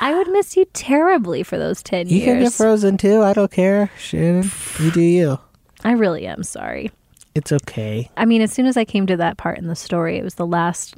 I 0.01 0.15
would 0.17 0.29
miss 0.31 0.57
you 0.57 0.65
terribly 0.73 1.43
for 1.43 1.59
those 1.59 1.83
10 1.83 2.09
You 2.09 2.23
can 2.23 2.41
get 2.41 2.53
frozen 2.53 2.97
too. 2.97 3.23
I 3.23 3.33
don't 3.33 3.51
care, 3.51 3.91
Shannon. 3.99 4.51
You 4.81 4.91
do 4.91 5.01
you. 5.01 5.39
I 5.85 5.93
really 5.93 6.27
am 6.27 6.43
sorry. 6.43 6.91
It's 7.35 7.53
okay. 7.53 8.11
I 8.17 8.25
mean, 8.25 8.41
as 8.41 8.51
soon 8.53 8.65
as 8.67 8.77
I 8.79 8.85
came 8.87 9.07
to 9.09 9.17
that 9.19 9.37
part 9.37 9.59
in 9.59 9.67
the 9.69 9.77
story, 9.77 10.17
it 10.17 10.25
was 10.25 10.37
the 10.37 10.47
last 10.47 10.95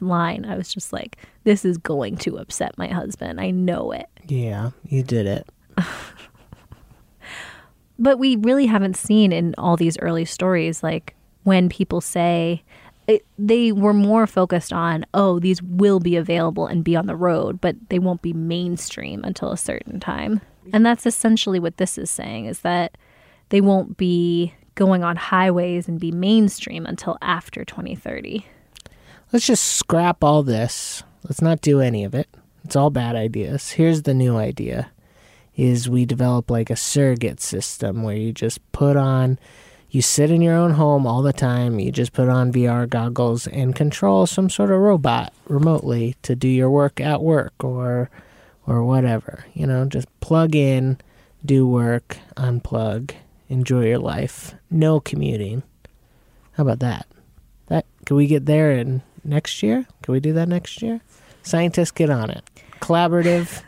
line. 0.00 0.44
I 0.44 0.56
was 0.56 0.72
just 0.72 0.92
like, 0.92 1.16
this 1.44 1.64
is 1.64 1.78
going 1.78 2.16
to 2.18 2.38
upset 2.38 2.78
my 2.78 2.86
husband. 2.86 3.40
I 3.40 3.50
know 3.50 3.90
it. 3.90 4.06
Yeah, 4.28 4.70
you 4.84 5.02
did 5.02 5.26
it. 5.26 5.48
But 8.00 8.18
we 8.18 8.34
really 8.36 8.66
haven't 8.66 8.96
seen 8.96 9.30
in 9.30 9.54
all 9.58 9.76
these 9.76 9.98
early 9.98 10.24
stories, 10.24 10.82
like 10.82 11.14
when 11.44 11.68
people 11.68 12.00
say 12.00 12.64
it, 13.06 13.24
they 13.38 13.72
were 13.72 13.92
more 13.92 14.26
focused 14.26 14.72
on, 14.72 15.04
oh, 15.14 15.38
these 15.38 15.62
will 15.62 16.00
be 16.00 16.16
available 16.16 16.66
and 16.66 16.82
be 16.82 16.96
on 16.96 17.06
the 17.06 17.16
road, 17.16 17.60
but 17.60 17.76
they 17.88 17.98
won't 17.98 18.22
be 18.22 18.32
mainstream 18.32 19.22
until 19.24 19.52
a 19.52 19.56
certain 19.56 20.00
time. 20.00 20.40
And 20.72 20.84
that's 20.86 21.06
essentially 21.06 21.58
what 21.58 21.76
this 21.76 21.98
is 21.98 22.10
saying 22.10 22.46
is 22.46 22.60
that 22.60 22.96
they 23.50 23.60
won't 23.60 23.96
be 23.96 24.54
going 24.76 25.02
on 25.02 25.16
highways 25.16 25.88
and 25.88 25.98
be 25.98 26.12
mainstream 26.12 26.86
until 26.86 27.18
after 27.20 27.64
2030. 27.64 28.46
Let's 29.32 29.46
just 29.46 29.64
scrap 29.64 30.24
all 30.24 30.42
this. 30.42 31.02
Let's 31.24 31.42
not 31.42 31.60
do 31.60 31.80
any 31.80 32.04
of 32.04 32.14
it. 32.14 32.28
It's 32.64 32.76
all 32.76 32.90
bad 32.90 33.16
ideas. 33.16 33.72
Here's 33.72 34.02
the 34.02 34.14
new 34.14 34.36
idea 34.36 34.90
is 35.60 35.90
we 35.90 36.06
develop 36.06 36.50
like 36.50 36.70
a 36.70 36.76
surrogate 36.76 37.40
system 37.40 38.02
where 38.02 38.16
you 38.16 38.32
just 38.32 38.60
put 38.72 38.96
on 38.96 39.38
you 39.90 40.00
sit 40.00 40.30
in 40.30 40.40
your 40.40 40.54
own 40.54 40.70
home 40.70 41.04
all 41.04 41.20
the 41.20 41.32
time, 41.32 41.80
you 41.80 41.90
just 41.90 42.12
put 42.12 42.28
on 42.28 42.52
VR 42.52 42.88
goggles 42.88 43.48
and 43.48 43.74
control 43.74 44.24
some 44.24 44.48
sort 44.48 44.70
of 44.70 44.78
robot 44.78 45.34
remotely 45.48 46.14
to 46.22 46.36
do 46.36 46.46
your 46.46 46.70
work 46.70 47.00
at 47.00 47.20
work 47.20 47.52
or 47.64 48.08
or 48.66 48.84
whatever. 48.84 49.44
You 49.52 49.66
know, 49.66 49.84
just 49.86 50.08
plug 50.20 50.54
in, 50.54 50.98
do 51.44 51.66
work, 51.66 52.18
unplug, 52.36 53.10
enjoy 53.48 53.86
your 53.86 53.98
life. 53.98 54.54
No 54.70 55.00
commuting. 55.00 55.64
How 56.52 56.62
about 56.62 56.78
that? 56.78 57.06
That 57.66 57.84
can 58.06 58.16
we 58.16 58.28
get 58.28 58.46
there 58.46 58.70
in 58.70 59.02
next 59.24 59.60
year? 59.60 59.86
Can 60.02 60.12
we 60.12 60.20
do 60.20 60.32
that 60.34 60.48
next 60.48 60.82
year? 60.82 61.00
Scientists 61.42 61.90
get 61.90 62.10
on 62.10 62.30
it. 62.30 62.44
Collaborative. 62.80 63.62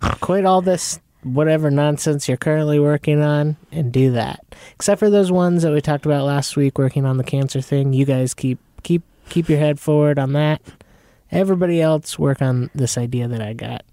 Quit 0.00 0.46
all 0.46 0.62
this 0.62 1.00
whatever 1.22 1.70
nonsense 1.70 2.28
you're 2.28 2.36
currently 2.36 2.78
working 2.78 3.20
on 3.20 3.56
and 3.70 3.92
do 3.92 4.12
that. 4.12 4.44
Except 4.74 4.98
for 4.98 5.10
those 5.10 5.30
ones 5.30 5.62
that 5.62 5.72
we 5.72 5.80
talked 5.80 6.06
about 6.06 6.24
last 6.24 6.56
week 6.56 6.78
working 6.78 7.04
on 7.04 7.18
the 7.18 7.24
cancer 7.24 7.60
thing. 7.60 7.92
You 7.92 8.04
guys 8.04 8.34
keep 8.34 8.58
keep 8.82 9.02
keep 9.28 9.48
your 9.48 9.58
head 9.58 9.78
forward 9.78 10.18
on 10.18 10.32
that. 10.32 10.62
Everybody 11.30 11.80
else 11.80 12.18
work 12.18 12.42
on 12.42 12.70
this 12.74 12.98
idea 12.98 13.28
that 13.28 13.40
I 13.40 13.52
got. 13.52 13.84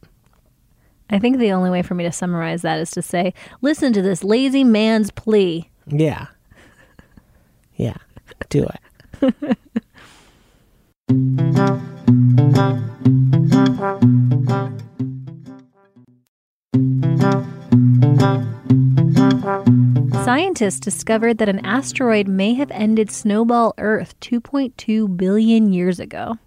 I 1.09 1.19
think 1.19 1.37
the 1.37 1.51
only 1.53 1.69
way 1.69 1.83
for 1.83 1.93
me 1.93 2.03
to 2.03 2.11
summarize 2.11 2.63
that 2.63 2.79
is 2.79 2.91
to 2.91 3.01
say, 3.01 3.33
listen 3.61 3.93
to 3.93 4.01
this 4.01 4.23
lazy 4.23 4.63
man's 4.63 5.11
plea. 5.11 5.69
Yeah. 5.85 6.27
Yeah. 7.75 7.97
Do 8.49 8.67
it. 8.67 9.57
Scientists 20.24 20.79
discovered 20.79 21.38
that 21.38 21.50
an 21.50 21.65
asteroid 21.65 22.27
may 22.27 22.53
have 22.53 22.69
ended 22.72 23.10
snowball 23.10 23.74
Earth 23.77 24.19
2.2 24.19 25.15
billion 25.15 25.72
years 25.72 26.00
ago. 26.00 26.38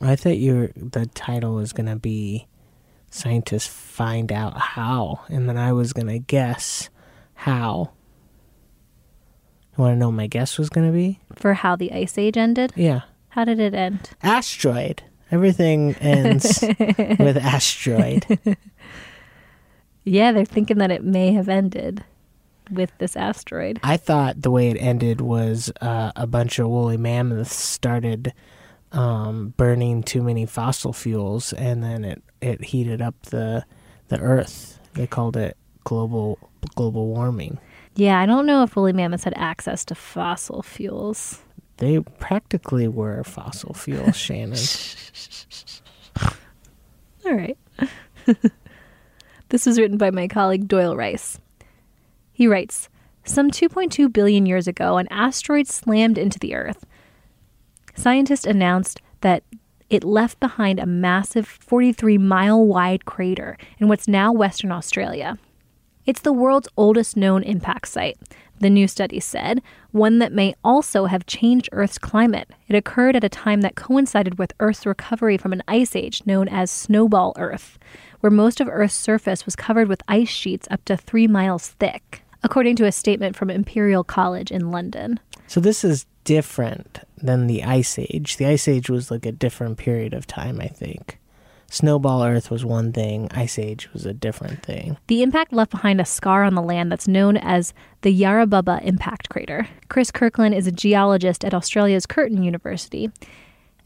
I 0.00 0.16
thought 0.16 0.38
your 0.38 0.70
the 0.76 1.06
title 1.06 1.54
was 1.54 1.72
gonna 1.72 1.96
be 1.96 2.46
scientists 3.10 3.66
find 3.66 4.32
out 4.32 4.58
how, 4.58 5.20
and 5.28 5.48
then 5.48 5.56
I 5.56 5.72
was 5.72 5.92
gonna 5.92 6.18
guess 6.18 6.88
how. 7.34 7.90
You 9.76 9.82
want 9.84 9.94
to 9.94 9.98
know 9.98 10.08
what 10.08 10.14
my 10.16 10.26
guess 10.26 10.56
was 10.56 10.70
going 10.70 10.86
to 10.86 10.92
be? 10.92 11.20
For 11.34 11.52
how 11.52 11.76
the 11.76 11.92
ice 11.92 12.16
age 12.16 12.38
ended? 12.38 12.72
Yeah. 12.76 13.02
How 13.28 13.44
did 13.44 13.60
it 13.60 13.74
end? 13.74 14.08
Asteroid. 14.22 15.02
Everything 15.30 15.94
ends 15.96 16.64
with 17.18 17.36
asteroid. 17.36 18.38
Yeah, 20.06 20.30
they're 20.30 20.44
thinking 20.44 20.78
that 20.78 20.92
it 20.92 21.02
may 21.02 21.32
have 21.32 21.48
ended 21.48 22.04
with 22.70 22.96
this 22.98 23.16
asteroid. 23.16 23.80
I 23.82 23.96
thought 23.96 24.40
the 24.40 24.52
way 24.52 24.70
it 24.70 24.76
ended 24.76 25.20
was 25.20 25.72
uh, 25.80 26.12
a 26.14 26.28
bunch 26.28 26.60
of 26.60 26.68
woolly 26.68 26.96
mammoths 26.96 27.54
started 27.54 28.32
um, 28.92 29.52
burning 29.56 30.04
too 30.04 30.22
many 30.22 30.46
fossil 30.46 30.92
fuels, 30.92 31.52
and 31.52 31.82
then 31.82 32.04
it, 32.04 32.22
it 32.40 32.64
heated 32.64 33.02
up 33.02 33.20
the 33.26 33.64
the 34.06 34.20
Earth. 34.20 34.78
They 34.94 35.08
called 35.08 35.36
it 35.36 35.56
global 35.82 36.38
global 36.76 37.08
warming. 37.08 37.58
Yeah, 37.96 38.20
I 38.20 38.26
don't 38.26 38.46
know 38.46 38.62
if 38.62 38.76
woolly 38.76 38.92
mammoths 38.92 39.24
had 39.24 39.34
access 39.36 39.84
to 39.86 39.96
fossil 39.96 40.62
fuels. 40.62 41.40
They 41.78 41.98
practically 42.00 42.86
were 42.86 43.24
fossil 43.24 43.74
fuels, 43.74 44.16
Shannon. 44.16 44.58
All 47.26 47.34
right. 47.34 47.58
this 49.48 49.66
was 49.66 49.78
written 49.78 49.96
by 49.96 50.10
my 50.10 50.28
colleague 50.28 50.68
Doyle 50.68 50.96
Rice. 50.96 51.38
He 52.32 52.46
writes 52.46 52.88
Some 53.24 53.50
2.2 53.50 54.12
billion 54.12 54.46
years 54.46 54.66
ago, 54.66 54.98
an 54.98 55.08
asteroid 55.10 55.66
slammed 55.66 56.18
into 56.18 56.38
the 56.38 56.54
Earth. 56.54 56.84
Scientists 57.94 58.44
announced 58.44 59.00
that 59.22 59.42
it 59.88 60.04
left 60.04 60.40
behind 60.40 60.78
a 60.78 60.86
massive 60.86 61.46
43 61.46 62.18
mile 62.18 62.64
wide 62.64 63.04
crater 63.04 63.56
in 63.78 63.88
what's 63.88 64.08
now 64.08 64.32
Western 64.32 64.72
Australia. 64.72 65.38
It's 66.04 66.20
the 66.20 66.32
world's 66.32 66.68
oldest 66.76 67.16
known 67.16 67.42
impact 67.42 67.88
site, 67.88 68.18
the 68.60 68.70
new 68.70 68.86
study 68.88 69.20
said, 69.20 69.62
one 69.90 70.18
that 70.18 70.32
may 70.32 70.54
also 70.64 71.06
have 71.06 71.26
changed 71.26 71.68
Earth's 71.72 71.98
climate. 71.98 72.48
It 72.68 72.76
occurred 72.76 73.16
at 73.16 73.24
a 73.24 73.28
time 73.28 73.60
that 73.62 73.74
coincided 73.74 74.38
with 74.38 74.54
Earth's 74.60 74.86
recovery 74.86 75.36
from 75.36 75.52
an 75.52 75.62
ice 75.66 75.96
age 75.96 76.22
known 76.24 76.48
as 76.48 76.70
Snowball 76.70 77.34
Earth, 77.36 77.78
where 78.20 78.30
most 78.30 78.60
of 78.60 78.68
Earth's 78.68 78.94
surface 78.94 79.44
was 79.44 79.56
covered 79.56 79.88
with 79.88 80.02
ice 80.08 80.28
sheets 80.28 80.68
up 80.70 80.84
to 80.86 80.96
three 80.96 81.26
miles 81.26 81.68
thick, 81.68 82.22
according 82.42 82.76
to 82.76 82.86
a 82.86 82.92
statement 82.92 83.36
from 83.36 83.50
Imperial 83.50 84.04
College 84.04 84.50
in 84.50 84.70
London. 84.70 85.20
So 85.46 85.60
this 85.60 85.84
is 85.84 86.06
different 86.24 87.00
than 87.18 87.46
the 87.46 87.62
Ice 87.62 87.98
Age. 87.98 88.36
The 88.36 88.46
Ice 88.46 88.68
Age 88.68 88.90
was 88.90 89.10
like 89.10 89.24
a 89.24 89.32
different 89.32 89.78
period 89.78 90.12
of 90.12 90.26
time, 90.26 90.60
I 90.60 90.68
think. 90.68 91.18
Snowball 91.68 92.24
Earth 92.24 92.50
was 92.50 92.64
one 92.64 92.92
thing, 92.92 93.28
Ice 93.32 93.58
Age 93.58 93.92
was 93.92 94.06
a 94.06 94.14
different 94.14 94.62
thing. 94.62 94.96
The 95.08 95.22
impact 95.22 95.52
left 95.52 95.72
behind 95.72 96.00
a 96.00 96.04
scar 96.04 96.44
on 96.44 96.54
the 96.54 96.62
land 96.62 96.92
that's 96.92 97.08
known 97.08 97.36
as 97.36 97.74
the 98.02 98.20
Yarrabubba 98.20 98.84
Impact 98.84 99.28
Crater. 99.28 99.68
Chris 99.88 100.10
Kirkland 100.10 100.54
is 100.54 100.66
a 100.66 100.72
geologist 100.72 101.44
at 101.44 101.54
Australia's 101.54 102.06
Curtin 102.06 102.42
University, 102.42 103.10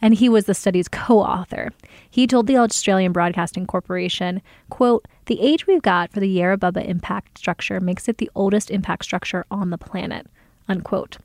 and 0.03 0.15
he 0.15 0.29
was 0.29 0.47
the 0.47 0.55
study's 0.55 0.89
co-author. 0.89 1.71
He 2.11 2.27
told 2.27 2.47
the 2.47 2.57
Australian 2.57 3.13
Broadcasting 3.13 3.67
Corporation, 3.67 4.43
quote, 4.69 5.07
"The 5.27 5.41
age 5.41 5.67
we've 5.67 5.83
got 5.83 6.11
for 6.11 6.21
the 6.21 6.39
Yarrabubba 6.39 6.87
impact 6.87 7.39
structure 7.39 7.81
makes 7.81 8.09
it 8.09 8.19
the 8.19 8.31
oldest 8.35 8.71
impact 8.71 9.05
structure 9.05 9.45
on 9.51 9.71
the 9.71 9.79
planet." 9.79 10.27
Unquote. 10.69 11.19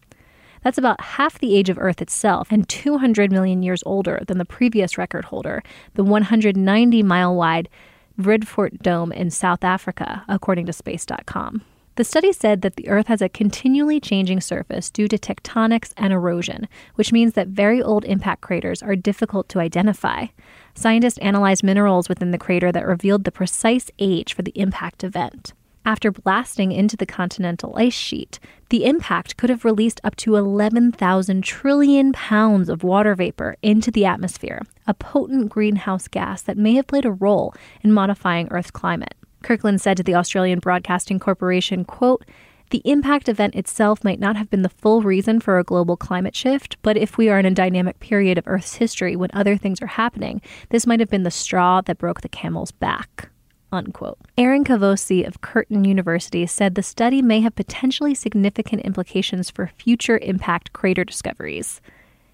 That's 0.63 0.79
about 0.79 0.99
half 0.99 1.37
the 1.37 1.55
age 1.55 1.69
of 1.69 1.77
Earth 1.77 2.01
itself 2.01 2.47
and 2.51 2.67
200 2.67 3.31
million 3.31 3.61
years 3.61 3.83
older 3.85 4.23
than 4.27 4.39
the 4.39 4.45
previous 4.45 4.97
record 4.97 5.25
holder, 5.25 5.61
the 5.93 6.03
190 6.03 7.03
mile 7.03 7.35
wide 7.35 7.69
Vredefort 8.19 8.81
Dome 8.81 9.11
in 9.11 9.29
South 9.29 9.63
Africa, 9.63 10.23
according 10.27 10.65
to 10.65 10.73
Space.com. 10.73 11.61
The 11.95 12.03
study 12.03 12.33
said 12.33 12.61
that 12.61 12.75
the 12.75 12.89
Earth 12.89 13.07
has 13.07 13.21
a 13.21 13.29
continually 13.29 14.01
changing 14.01 14.41
surface 14.41 14.89
due 14.89 15.07
to 15.07 15.17
tectonics 15.17 15.93
and 15.95 16.11
erosion, 16.11 16.67
which 16.95 17.13
means 17.13 17.33
that 17.33 17.47
very 17.47 17.81
old 17.81 18.03
impact 18.03 18.41
craters 18.41 18.83
are 18.83 18.97
difficult 18.97 19.47
to 19.49 19.59
identify. 19.59 20.25
Scientists 20.73 21.19
analyzed 21.19 21.63
minerals 21.63 22.09
within 22.09 22.31
the 22.31 22.37
crater 22.37 22.69
that 22.69 22.85
revealed 22.85 23.23
the 23.23 23.31
precise 23.31 23.89
age 23.97 24.33
for 24.33 24.41
the 24.41 24.51
impact 24.55 25.05
event. 25.05 25.53
After 25.85 26.11
blasting 26.11 26.73
into 26.73 26.97
the 26.97 27.05
continental 27.05 27.73
ice 27.77 27.93
sheet, 27.93 28.39
the 28.69 28.83
impact 28.83 29.37
could 29.37 29.49
have 29.49 29.63
released 29.63 30.01
up 30.03 30.17
to 30.17 30.35
11,000 30.35 31.43
trillion 31.43 32.11
pounds 32.11 32.67
of 32.67 32.83
water 32.83 33.15
vapor 33.15 33.55
into 33.61 33.89
the 33.89 34.03
atmosphere, 34.03 34.61
a 34.85 34.93
potent 34.93 35.47
greenhouse 35.47 36.09
gas 36.09 36.41
that 36.41 36.57
may 36.57 36.73
have 36.73 36.87
played 36.87 37.05
a 37.05 37.11
role 37.11 37.53
in 37.83 37.93
modifying 37.93 38.49
Earth's 38.49 38.71
climate. 38.71 39.13
Kirkland 39.45 39.79
said 39.79 39.95
to 39.97 40.03
the 40.03 40.15
Australian 40.15 40.57
Broadcasting 40.57 41.19
Corporation, 41.19 41.85
quote, 41.85 42.25
the 42.71 42.81
impact 42.83 43.29
event 43.29 43.53
itself 43.53 44.03
might 44.03 44.19
not 44.19 44.35
have 44.35 44.49
been 44.49 44.63
the 44.63 44.69
full 44.69 45.03
reason 45.03 45.39
for 45.39 45.59
a 45.59 45.63
global 45.63 45.95
climate 45.95 46.35
shift, 46.35 46.77
but 46.81 46.97
if 46.97 47.15
we 47.15 47.29
are 47.29 47.37
in 47.37 47.45
a 47.45 47.51
dynamic 47.51 47.99
period 47.99 48.39
of 48.39 48.47
Earth's 48.47 48.73
history 48.73 49.15
when 49.15 49.29
other 49.33 49.55
things 49.55 49.83
are 49.83 49.87
happening, 49.87 50.41
this 50.69 50.87
might 50.87 50.99
have 50.99 51.11
been 51.11 51.21
the 51.21 51.29
straw 51.29 51.79
that 51.81 51.99
broke 51.99 52.21
the 52.21 52.27
camel's 52.27 52.71
back. 52.71 53.29
Unquote. 53.71 54.17
Aaron 54.35 54.63
Cavosie 54.63 55.27
of 55.27 55.41
Curtin 55.41 55.85
University 55.85 56.47
said 56.47 56.73
the 56.73 56.81
study 56.81 57.21
may 57.21 57.41
have 57.41 57.53
potentially 57.53 58.15
significant 58.15 58.81
implications 58.81 59.51
for 59.51 59.67
future 59.67 60.17
impact 60.23 60.73
crater 60.73 61.03
discoveries. 61.03 61.81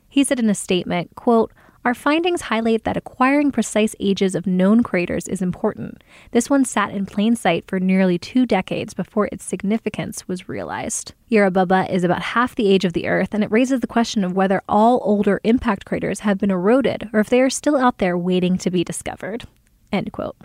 He 0.07 0.23
said 0.23 0.39
in 0.39 0.49
a 0.49 0.55
statement, 0.55 1.13
quote, 1.15 1.51
our 1.83 1.95
findings 1.95 2.41
highlight 2.41 2.83
that 2.83 2.97
acquiring 2.97 3.51
precise 3.51 3.95
ages 3.99 4.35
of 4.35 4.45
known 4.45 4.83
craters 4.83 5.27
is 5.27 5.41
important. 5.41 6.03
This 6.29 6.47
one 6.47 6.63
sat 6.63 6.91
in 6.91 7.07
plain 7.07 7.35
sight 7.35 7.65
for 7.67 7.79
nearly 7.79 8.19
two 8.19 8.45
decades 8.45 8.93
before 8.93 9.29
its 9.31 9.43
significance 9.43 10.27
was 10.27 10.47
realized. 10.47 11.13
Yarrabubba 11.31 11.89
is 11.89 12.03
about 12.03 12.21
half 12.21 12.53
the 12.53 12.67
age 12.67 12.85
of 12.85 12.93
the 12.93 13.07
Earth, 13.07 13.33
and 13.33 13.43
it 13.43 13.51
raises 13.51 13.79
the 13.79 13.87
question 13.87 14.23
of 14.23 14.33
whether 14.33 14.61
all 14.69 15.01
older 15.03 15.41
impact 15.43 15.85
craters 15.85 16.19
have 16.19 16.37
been 16.37 16.51
eroded 16.51 17.09
or 17.13 17.19
if 17.19 17.29
they 17.29 17.41
are 17.41 17.49
still 17.49 17.77
out 17.77 17.97
there 17.97 18.17
waiting 18.17 18.59
to 18.59 18.69
be 18.69 18.83
discovered. 18.83 19.45
End 19.91 20.11
quote. 20.11 20.37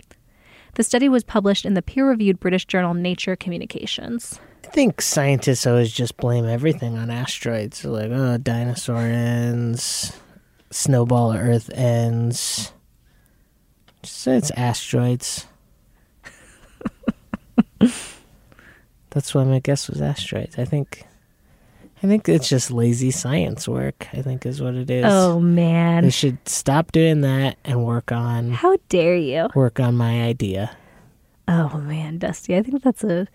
The 0.73 0.83
study 0.83 1.07
was 1.07 1.23
published 1.23 1.65
in 1.65 1.75
the 1.75 1.81
peer 1.81 2.07
reviewed 2.07 2.39
British 2.39 2.65
journal 2.65 2.93
Nature 2.93 3.35
Communications. 3.35 4.39
I 4.65 4.69
think 4.69 5.01
scientists 5.01 5.65
always 5.65 5.91
just 5.91 6.17
blame 6.17 6.45
everything 6.45 6.97
on 6.97 7.09
asteroids. 7.09 7.85
Like, 7.85 8.11
oh, 8.11 8.37
dinosaur 8.37 8.97
ends, 8.97 10.19
snowball 10.71 11.33
Earth 11.33 11.69
ends. 11.73 12.71
Say 14.03 14.37
it's 14.37 14.51
asteroids. 14.51 15.45
That's 19.09 19.33
why 19.33 19.43
my 19.43 19.59
guess 19.59 19.89
was 19.89 20.01
asteroids. 20.01 20.57
I 20.59 20.65
think 20.65 21.05
I 22.03 22.07
think 22.07 22.29
it's 22.29 22.47
just 22.47 22.69
lazy 22.69 23.09
science 23.09 23.67
work, 23.67 24.07
I 24.13 24.21
think 24.21 24.45
is 24.45 24.61
what 24.61 24.75
it 24.75 24.89
is. 24.89 25.05
Oh, 25.07 25.39
man. 25.39 26.03
They 26.03 26.09
should 26.11 26.37
stop 26.47 26.91
doing 26.91 27.21
that 27.21 27.57
and 27.65 27.83
work 27.83 28.11
on 28.11 28.51
How 28.51 28.77
dare 28.89 29.15
you? 29.15 29.47
work 29.55 29.79
on 29.79 29.95
my 29.95 30.21
idea. 30.23 30.77
Oh, 31.47 31.79
man, 31.79 32.19
Dusty. 32.19 32.55
I 32.55 32.61
think 32.61 32.83
that's 32.83 33.03
a 33.03 33.27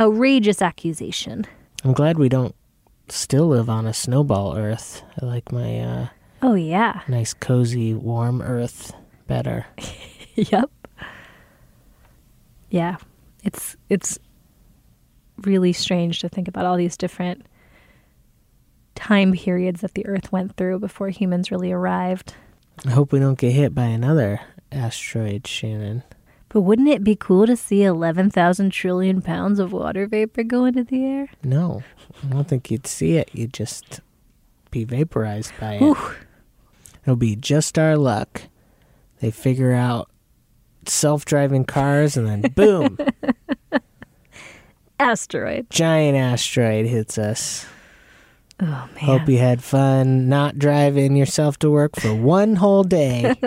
outrageous 0.00 0.60
accusation. 0.60 1.46
I'm 1.84 1.92
glad 1.92 2.18
we 2.18 2.28
don't 2.28 2.56
still 3.08 3.46
live 3.46 3.70
on 3.70 3.86
a 3.86 3.94
snowball 3.94 4.56
Earth. 4.56 5.02
I 5.22 5.24
like 5.24 5.52
my 5.52 5.78
uh, 5.78 6.06
Oh, 6.42 6.54
yeah. 6.54 7.00
nice, 7.08 7.34
cozy, 7.34 7.94
warm 7.94 8.40
Earth 8.42 8.92
better. 9.26 9.66
yep. 10.34 10.70
Yeah. 12.70 12.96
It's 13.44 13.76
it's 13.88 14.18
really 15.44 15.72
strange 15.72 16.20
to 16.20 16.28
think 16.28 16.48
about 16.48 16.66
all 16.66 16.76
these 16.76 16.96
different 16.96 17.46
time 18.94 19.32
periods 19.32 19.80
that 19.80 19.94
the 19.94 20.04
earth 20.06 20.32
went 20.32 20.56
through 20.56 20.80
before 20.80 21.08
humans 21.08 21.50
really 21.50 21.70
arrived. 21.70 22.34
I 22.84 22.90
hope 22.90 23.12
we 23.12 23.20
don't 23.20 23.38
get 23.38 23.52
hit 23.52 23.74
by 23.74 23.84
another 23.84 24.40
asteroid, 24.72 25.46
Shannon. 25.46 26.02
But 26.48 26.62
wouldn't 26.62 26.88
it 26.88 27.04
be 27.04 27.14
cool 27.14 27.46
to 27.46 27.56
see 27.56 27.84
11,000 27.84 28.70
trillion 28.70 29.20
pounds 29.22 29.58
of 29.58 29.72
water 29.72 30.06
vapor 30.06 30.42
go 30.42 30.64
into 30.64 30.82
the 30.82 31.04
air? 31.04 31.28
No, 31.44 31.82
I 32.24 32.28
don't 32.28 32.48
think 32.48 32.70
you'd 32.70 32.86
see 32.86 33.16
it. 33.16 33.30
You'd 33.32 33.52
just 33.52 34.00
be 34.70 34.84
vaporized 34.84 35.52
by 35.60 35.74
it. 35.74 35.80
Whew. 35.80 35.96
It'll 37.08 37.16
be 37.16 37.36
just 37.36 37.78
our 37.78 37.96
luck. 37.96 38.42
They 39.20 39.30
figure 39.30 39.72
out 39.72 40.10
self 40.84 41.24
driving 41.24 41.64
cars 41.64 42.18
and 42.18 42.26
then 42.28 42.42
boom, 42.54 42.98
Asteroid. 45.00 45.70
giant 45.70 46.18
asteroid 46.18 46.84
hits 46.84 47.16
us. 47.16 47.64
Oh, 48.60 48.66
man. 48.66 48.88
Hope 48.98 49.26
you 49.26 49.38
had 49.38 49.64
fun 49.64 50.28
not 50.28 50.58
driving 50.58 51.16
yourself 51.16 51.58
to 51.60 51.70
work 51.70 51.98
for 51.98 52.14
one 52.14 52.56
whole 52.56 52.84
day. 52.84 53.34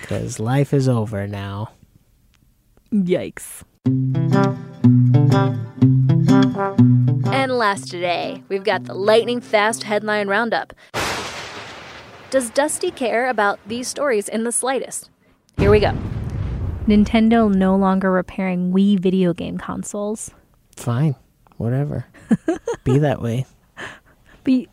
Because 0.00 0.40
life 0.40 0.72
is 0.72 0.88
over 0.88 1.26
now. 1.26 1.72
Yikes. 2.90 3.64
And 7.34 7.52
last 7.52 7.90
today, 7.90 8.42
we've 8.48 8.64
got 8.64 8.84
the 8.84 8.94
lightning 8.94 9.40
fast 9.42 9.82
headline 9.82 10.28
roundup. 10.28 10.72
Does 12.30 12.50
Dusty 12.50 12.90
care 12.90 13.30
about 13.30 13.58
these 13.66 13.88
stories 13.88 14.28
in 14.28 14.44
the 14.44 14.52
slightest? 14.52 15.08
Here 15.56 15.70
we 15.70 15.80
go. 15.80 15.96
Nintendo 16.86 17.50
no 17.50 17.74
longer 17.74 18.10
repairing 18.10 18.70
Wii 18.70 19.00
video 19.00 19.32
game 19.32 19.56
consoles. 19.56 20.30
Fine, 20.76 21.14
whatever. 21.56 22.04
be 22.84 22.98
that 22.98 23.22
way. 23.22 23.46
But 24.44 24.66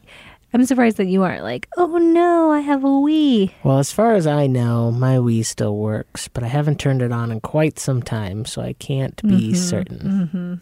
I'm 0.53 0.65
surprised 0.65 0.97
that 0.97 1.05
you 1.07 1.23
aren't 1.23 1.43
like, 1.43 1.69
oh 1.77 1.97
no, 1.97 2.51
I 2.51 2.59
have 2.59 2.83
a 2.83 2.87
Wii. 2.87 3.53
Well, 3.63 3.79
as 3.79 3.93
far 3.93 4.15
as 4.15 4.27
I 4.27 4.47
know, 4.47 4.91
my 4.91 5.15
Wii 5.15 5.45
still 5.45 5.77
works, 5.77 6.27
but 6.27 6.43
I 6.43 6.47
haven't 6.47 6.77
turned 6.77 7.01
it 7.01 7.13
on 7.13 7.31
in 7.31 7.39
quite 7.39 7.79
some 7.79 8.01
time, 8.01 8.43
so 8.43 8.61
I 8.61 8.73
can't 8.73 9.21
be 9.23 9.51
mm-hmm, 9.51 9.55
certain. 9.55 9.99
Mm-hmm. 9.99 10.53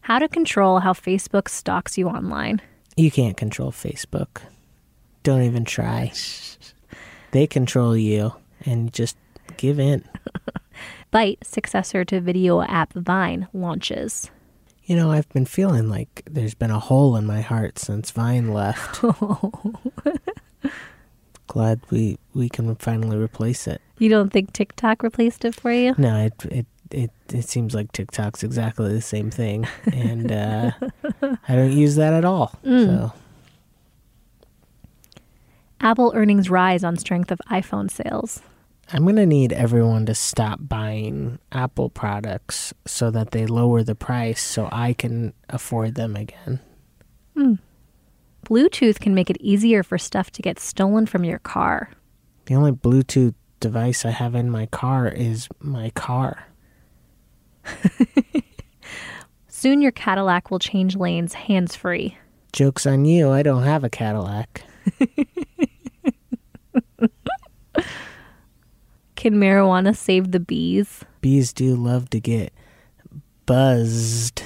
How 0.00 0.18
to 0.18 0.28
control 0.28 0.78
how 0.78 0.94
Facebook 0.94 1.48
stalks 1.48 1.98
you 1.98 2.08
online. 2.08 2.62
You 2.96 3.10
can't 3.10 3.36
control 3.36 3.72
Facebook. 3.72 4.40
Don't 5.22 5.42
even 5.42 5.64
try. 5.64 6.12
They 7.32 7.46
control 7.46 7.96
you, 7.96 8.32
and 8.64 8.92
just 8.92 9.16
give 9.56 9.78
in. 9.78 10.04
Byte, 11.12 11.44
successor 11.44 12.04
to 12.06 12.20
video 12.20 12.62
app 12.62 12.92
Vine, 12.92 13.48
launches. 13.52 14.30
You 14.84 14.96
know, 14.96 15.10
I've 15.10 15.28
been 15.30 15.46
feeling 15.46 15.88
like 15.88 16.22
there's 16.28 16.54
been 16.54 16.70
a 16.70 16.78
hole 16.78 17.16
in 17.16 17.26
my 17.26 17.42
heart 17.42 17.78
since 17.78 18.10
Vine 18.10 18.52
left. 18.52 19.02
Glad 21.46 21.80
we 21.90 22.18
we 22.34 22.48
can 22.48 22.76
finally 22.76 23.16
replace 23.16 23.66
it. 23.66 23.80
You 23.98 24.08
don't 24.08 24.32
think 24.32 24.52
TikTok 24.52 25.02
replaced 25.02 25.44
it 25.44 25.54
for 25.54 25.72
you? 25.72 25.94
No, 25.98 26.16
it 26.16 26.44
it 26.46 26.66
it, 26.90 27.10
it 27.32 27.48
seems 27.48 27.74
like 27.74 27.92
TikTok's 27.92 28.42
exactly 28.42 28.92
the 28.92 29.00
same 29.00 29.30
thing, 29.30 29.66
and 29.92 30.32
uh, 30.32 30.70
I 31.48 31.54
don't 31.54 31.72
use 31.72 31.96
that 31.96 32.12
at 32.12 32.24
all. 32.24 32.52
So 32.64 33.12
Apple 35.80 36.12
earnings 36.14 36.50
rise 36.50 36.84
on 36.84 36.96
strength 36.96 37.30
of 37.30 37.40
iPhone 37.50 37.90
sales. 37.90 38.42
I'm 38.92 39.06
gonna 39.06 39.24
need 39.24 39.52
everyone 39.52 40.04
to 40.06 40.14
stop 40.14 40.58
buying 40.60 41.38
Apple 41.52 41.90
products 41.90 42.74
so 42.86 43.10
that 43.12 43.30
they 43.30 43.46
lower 43.46 43.82
the 43.82 43.94
price 43.94 44.42
so 44.42 44.68
I 44.72 44.92
can 44.92 45.32
afford 45.48 45.94
them 45.94 46.16
again. 46.16 46.60
Hmm. 47.34 47.54
Bluetooth 48.46 48.98
can 48.98 49.14
make 49.14 49.30
it 49.30 49.40
easier 49.40 49.82
for 49.82 49.96
stuff 49.96 50.30
to 50.32 50.42
get 50.42 50.58
stolen 50.58 51.06
from 51.06 51.24
your 51.24 51.38
car. 51.38 51.90
The 52.46 52.56
only 52.56 52.72
Bluetooth 52.72 53.34
device 53.60 54.04
I 54.04 54.10
have 54.10 54.34
in 54.34 54.50
my 54.50 54.66
car 54.66 55.08
is 55.08 55.48
my 55.60 55.90
car. 55.90 56.48
Soon 59.48 59.82
your 59.82 59.92
Cadillac 59.92 60.50
will 60.50 60.58
change 60.58 60.96
lanes 60.96 61.34
hands 61.34 61.76
free. 61.76 62.18
Joke's 62.52 62.86
on 62.86 63.04
you, 63.04 63.30
I 63.30 63.42
don't 63.42 63.62
have 63.62 63.84
a 63.84 63.90
Cadillac. 63.90 64.64
Can 69.16 69.34
marijuana 69.34 69.96
save 69.96 70.32
the 70.32 70.40
bees? 70.40 71.04
Bees 71.20 71.52
do 71.52 71.76
love 71.76 72.08
to 72.10 72.20
get 72.20 72.52
buzzed. 73.46 74.42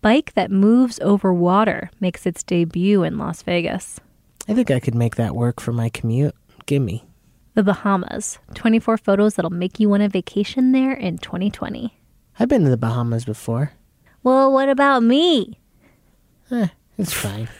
Bike 0.00 0.32
that 0.34 0.50
moves 0.50 1.00
over 1.00 1.34
water 1.34 1.90
makes 2.00 2.26
its 2.26 2.42
debut 2.42 3.02
in 3.02 3.18
Las 3.18 3.42
Vegas. 3.42 3.98
I 4.48 4.54
think 4.54 4.70
I 4.70 4.78
could 4.78 4.94
make 4.94 5.16
that 5.16 5.34
work 5.34 5.60
for 5.60 5.72
my 5.72 5.88
commute. 5.88 6.34
Gimme. 6.66 7.04
The 7.54 7.62
Bahamas. 7.64 8.38
24 8.54 8.98
photos 8.98 9.34
that'll 9.34 9.50
make 9.50 9.80
you 9.80 9.88
want 9.88 10.04
a 10.04 10.08
vacation 10.08 10.72
there 10.72 10.92
in 10.92 11.18
2020. 11.18 11.98
I've 12.38 12.48
been 12.48 12.64
to 12.64 12.70
the 12.70 12.76
Bahamas 12.76 13.24
before. 13.24 13.72
Well, 14.22 14.52
what 14.52 14.68
about 14.68 15.02
me? 15.02 15.58
Eh, 16.50 16.68
it's 16.98 17.12
fine. 17.12 17.48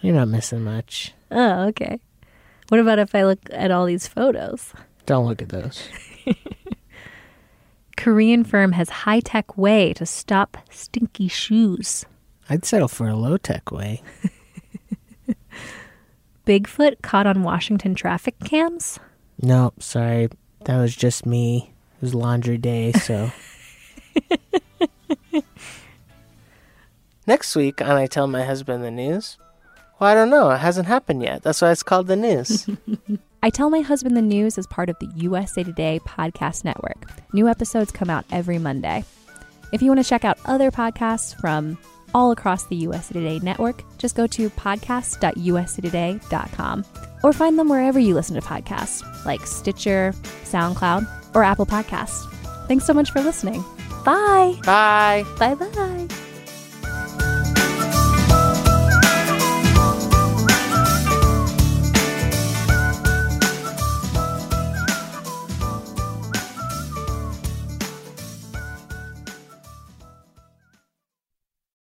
You're 0.00 0.14
not 0.14 0.28
missing 0.28 0.64
much. 0.64 1.12
Oh, 1.30 1.66
okay. 1.68 2.00
What 2.68 2.80
about 2.80 2.98
if 2.98 3.14
I 3.14 3.24
look 3.24 3.40
at 3.50 3.70
all 3.70 3.84
these 3.86 4.06
photos? 4.06 4.72
Don't 5.06 5.26
look 5.26 5.42
at 5.42 5.48
those. 5.50 5.88
Korean 7.96 8.44
firm 8.44 8.72
has 8.72 8.88
high 8.88 9.20
tech 9.20 9.58
way 9.58 9.92
to 9.94 10.06
stop 10.06 10.56
stinky 10.70 11.28
shoes. 11.28 12.06
I'd 12.48 12.64
settle 12.64 12.88
for 12.88 13.08
a 13.08 13.14
low 13.16 13.36
tech 13.36 13.70
way. 13.70 14.02
Bigfoot 16.46 17.02
caught 17.02 17.26
on 17.26 17.42
Washington 17.42 17.94
traffic 17.94 18.38
cams? 18.40 18.98
No, 19.42 19.72
sorry. 19.78 20.28
That 20.64 20.78
was 20.78 20.96
just 20.96 21.26
me. 21.26 21.72
It 21.96 22.02
was 22.02 22.14
laundry 22.14 22.58
day, 22.58 22.92
so. 22.92 23.30
Next 27.26 27.54
week 27.54 27.82
on 27.82 27.90
I 27.90 28.06
Tell 28.06 28.26
My 28.26 28.44
Husband 28.44 28.82
the 28.82 28.90
News. 28.90 29.36
Well, 30.00 30.10
I 30.10 30.14
don't 30.14 30.30
know. 30.30 30.50
It 30.50 30.58
hasn't 30.58 30.88
happened 30.88 31.22
yet. 31.22 31.42
That's 31.42 31.60
why 31.60 31.70
it's 31.70 31.82
called 31.82 32.06
the 32.06 32.16
news. 32.16 32.66
I 33.42 33.50
Tell 33.50 33.68
My 33.70 33.80
Husband 33.80 34.16
the 34.16 34.22
News 34.22 34.56
is 34.58 34.66
part 34.66 34.88
of 34.88 34.98
the 34.98 35.08
USA 35.16 35.62
Today 35.62 36.00
Podcast 36.06 36.64
Network. 36.64 37.04
New 37.34 37.48
episodes 37.48 37.92
come 37.92 38.08
out 38.10 38.24
every 38.32 38.58
Monday. 38.58 39.04
If 39.72 39.82
you 39.82 39.90
want 39.90 40.02
to 40.02 40.08
check 40.08 40.24
out 40.24 40.38
other 40.46 40.70
podcasts 40.70 41.38
from 41.40 41.76
all 42.14 42.30
across 42.32 42.66
the 42.66 42.76
USA 42.76 43.12
Today 43.14 43.38
network, 43.40 43.82
just 43.98 44.16
go 44.16 44.26
to 44.26 44.48
podcast.usatoday.com 44.50 46.84
or 47.22 47.32
find 47.32 47.58
them 47.58 47.68
wherever 47.68 47.98
you 47.98 48.14
listen 48.14 48.34
to 48.34 48.40
podcasts, 48.40 49.04
like 49.26 49.46
Stitcher, 49.46 50.14
SoundCloud, 50.44 51.06
or 51.34 51.44
Apple 51.44 51.66
Podcasts. 51.66 52.26
Thanks 52.68 52.86
so 52.86 52.94
much 52.94 53.10
for 53.10 53.20
listening. 53.20 53.62
Bye. 54.04 54.54
Bye. 54.64 55.24
Bye 55.38 55.54
bye. 55.54 56.08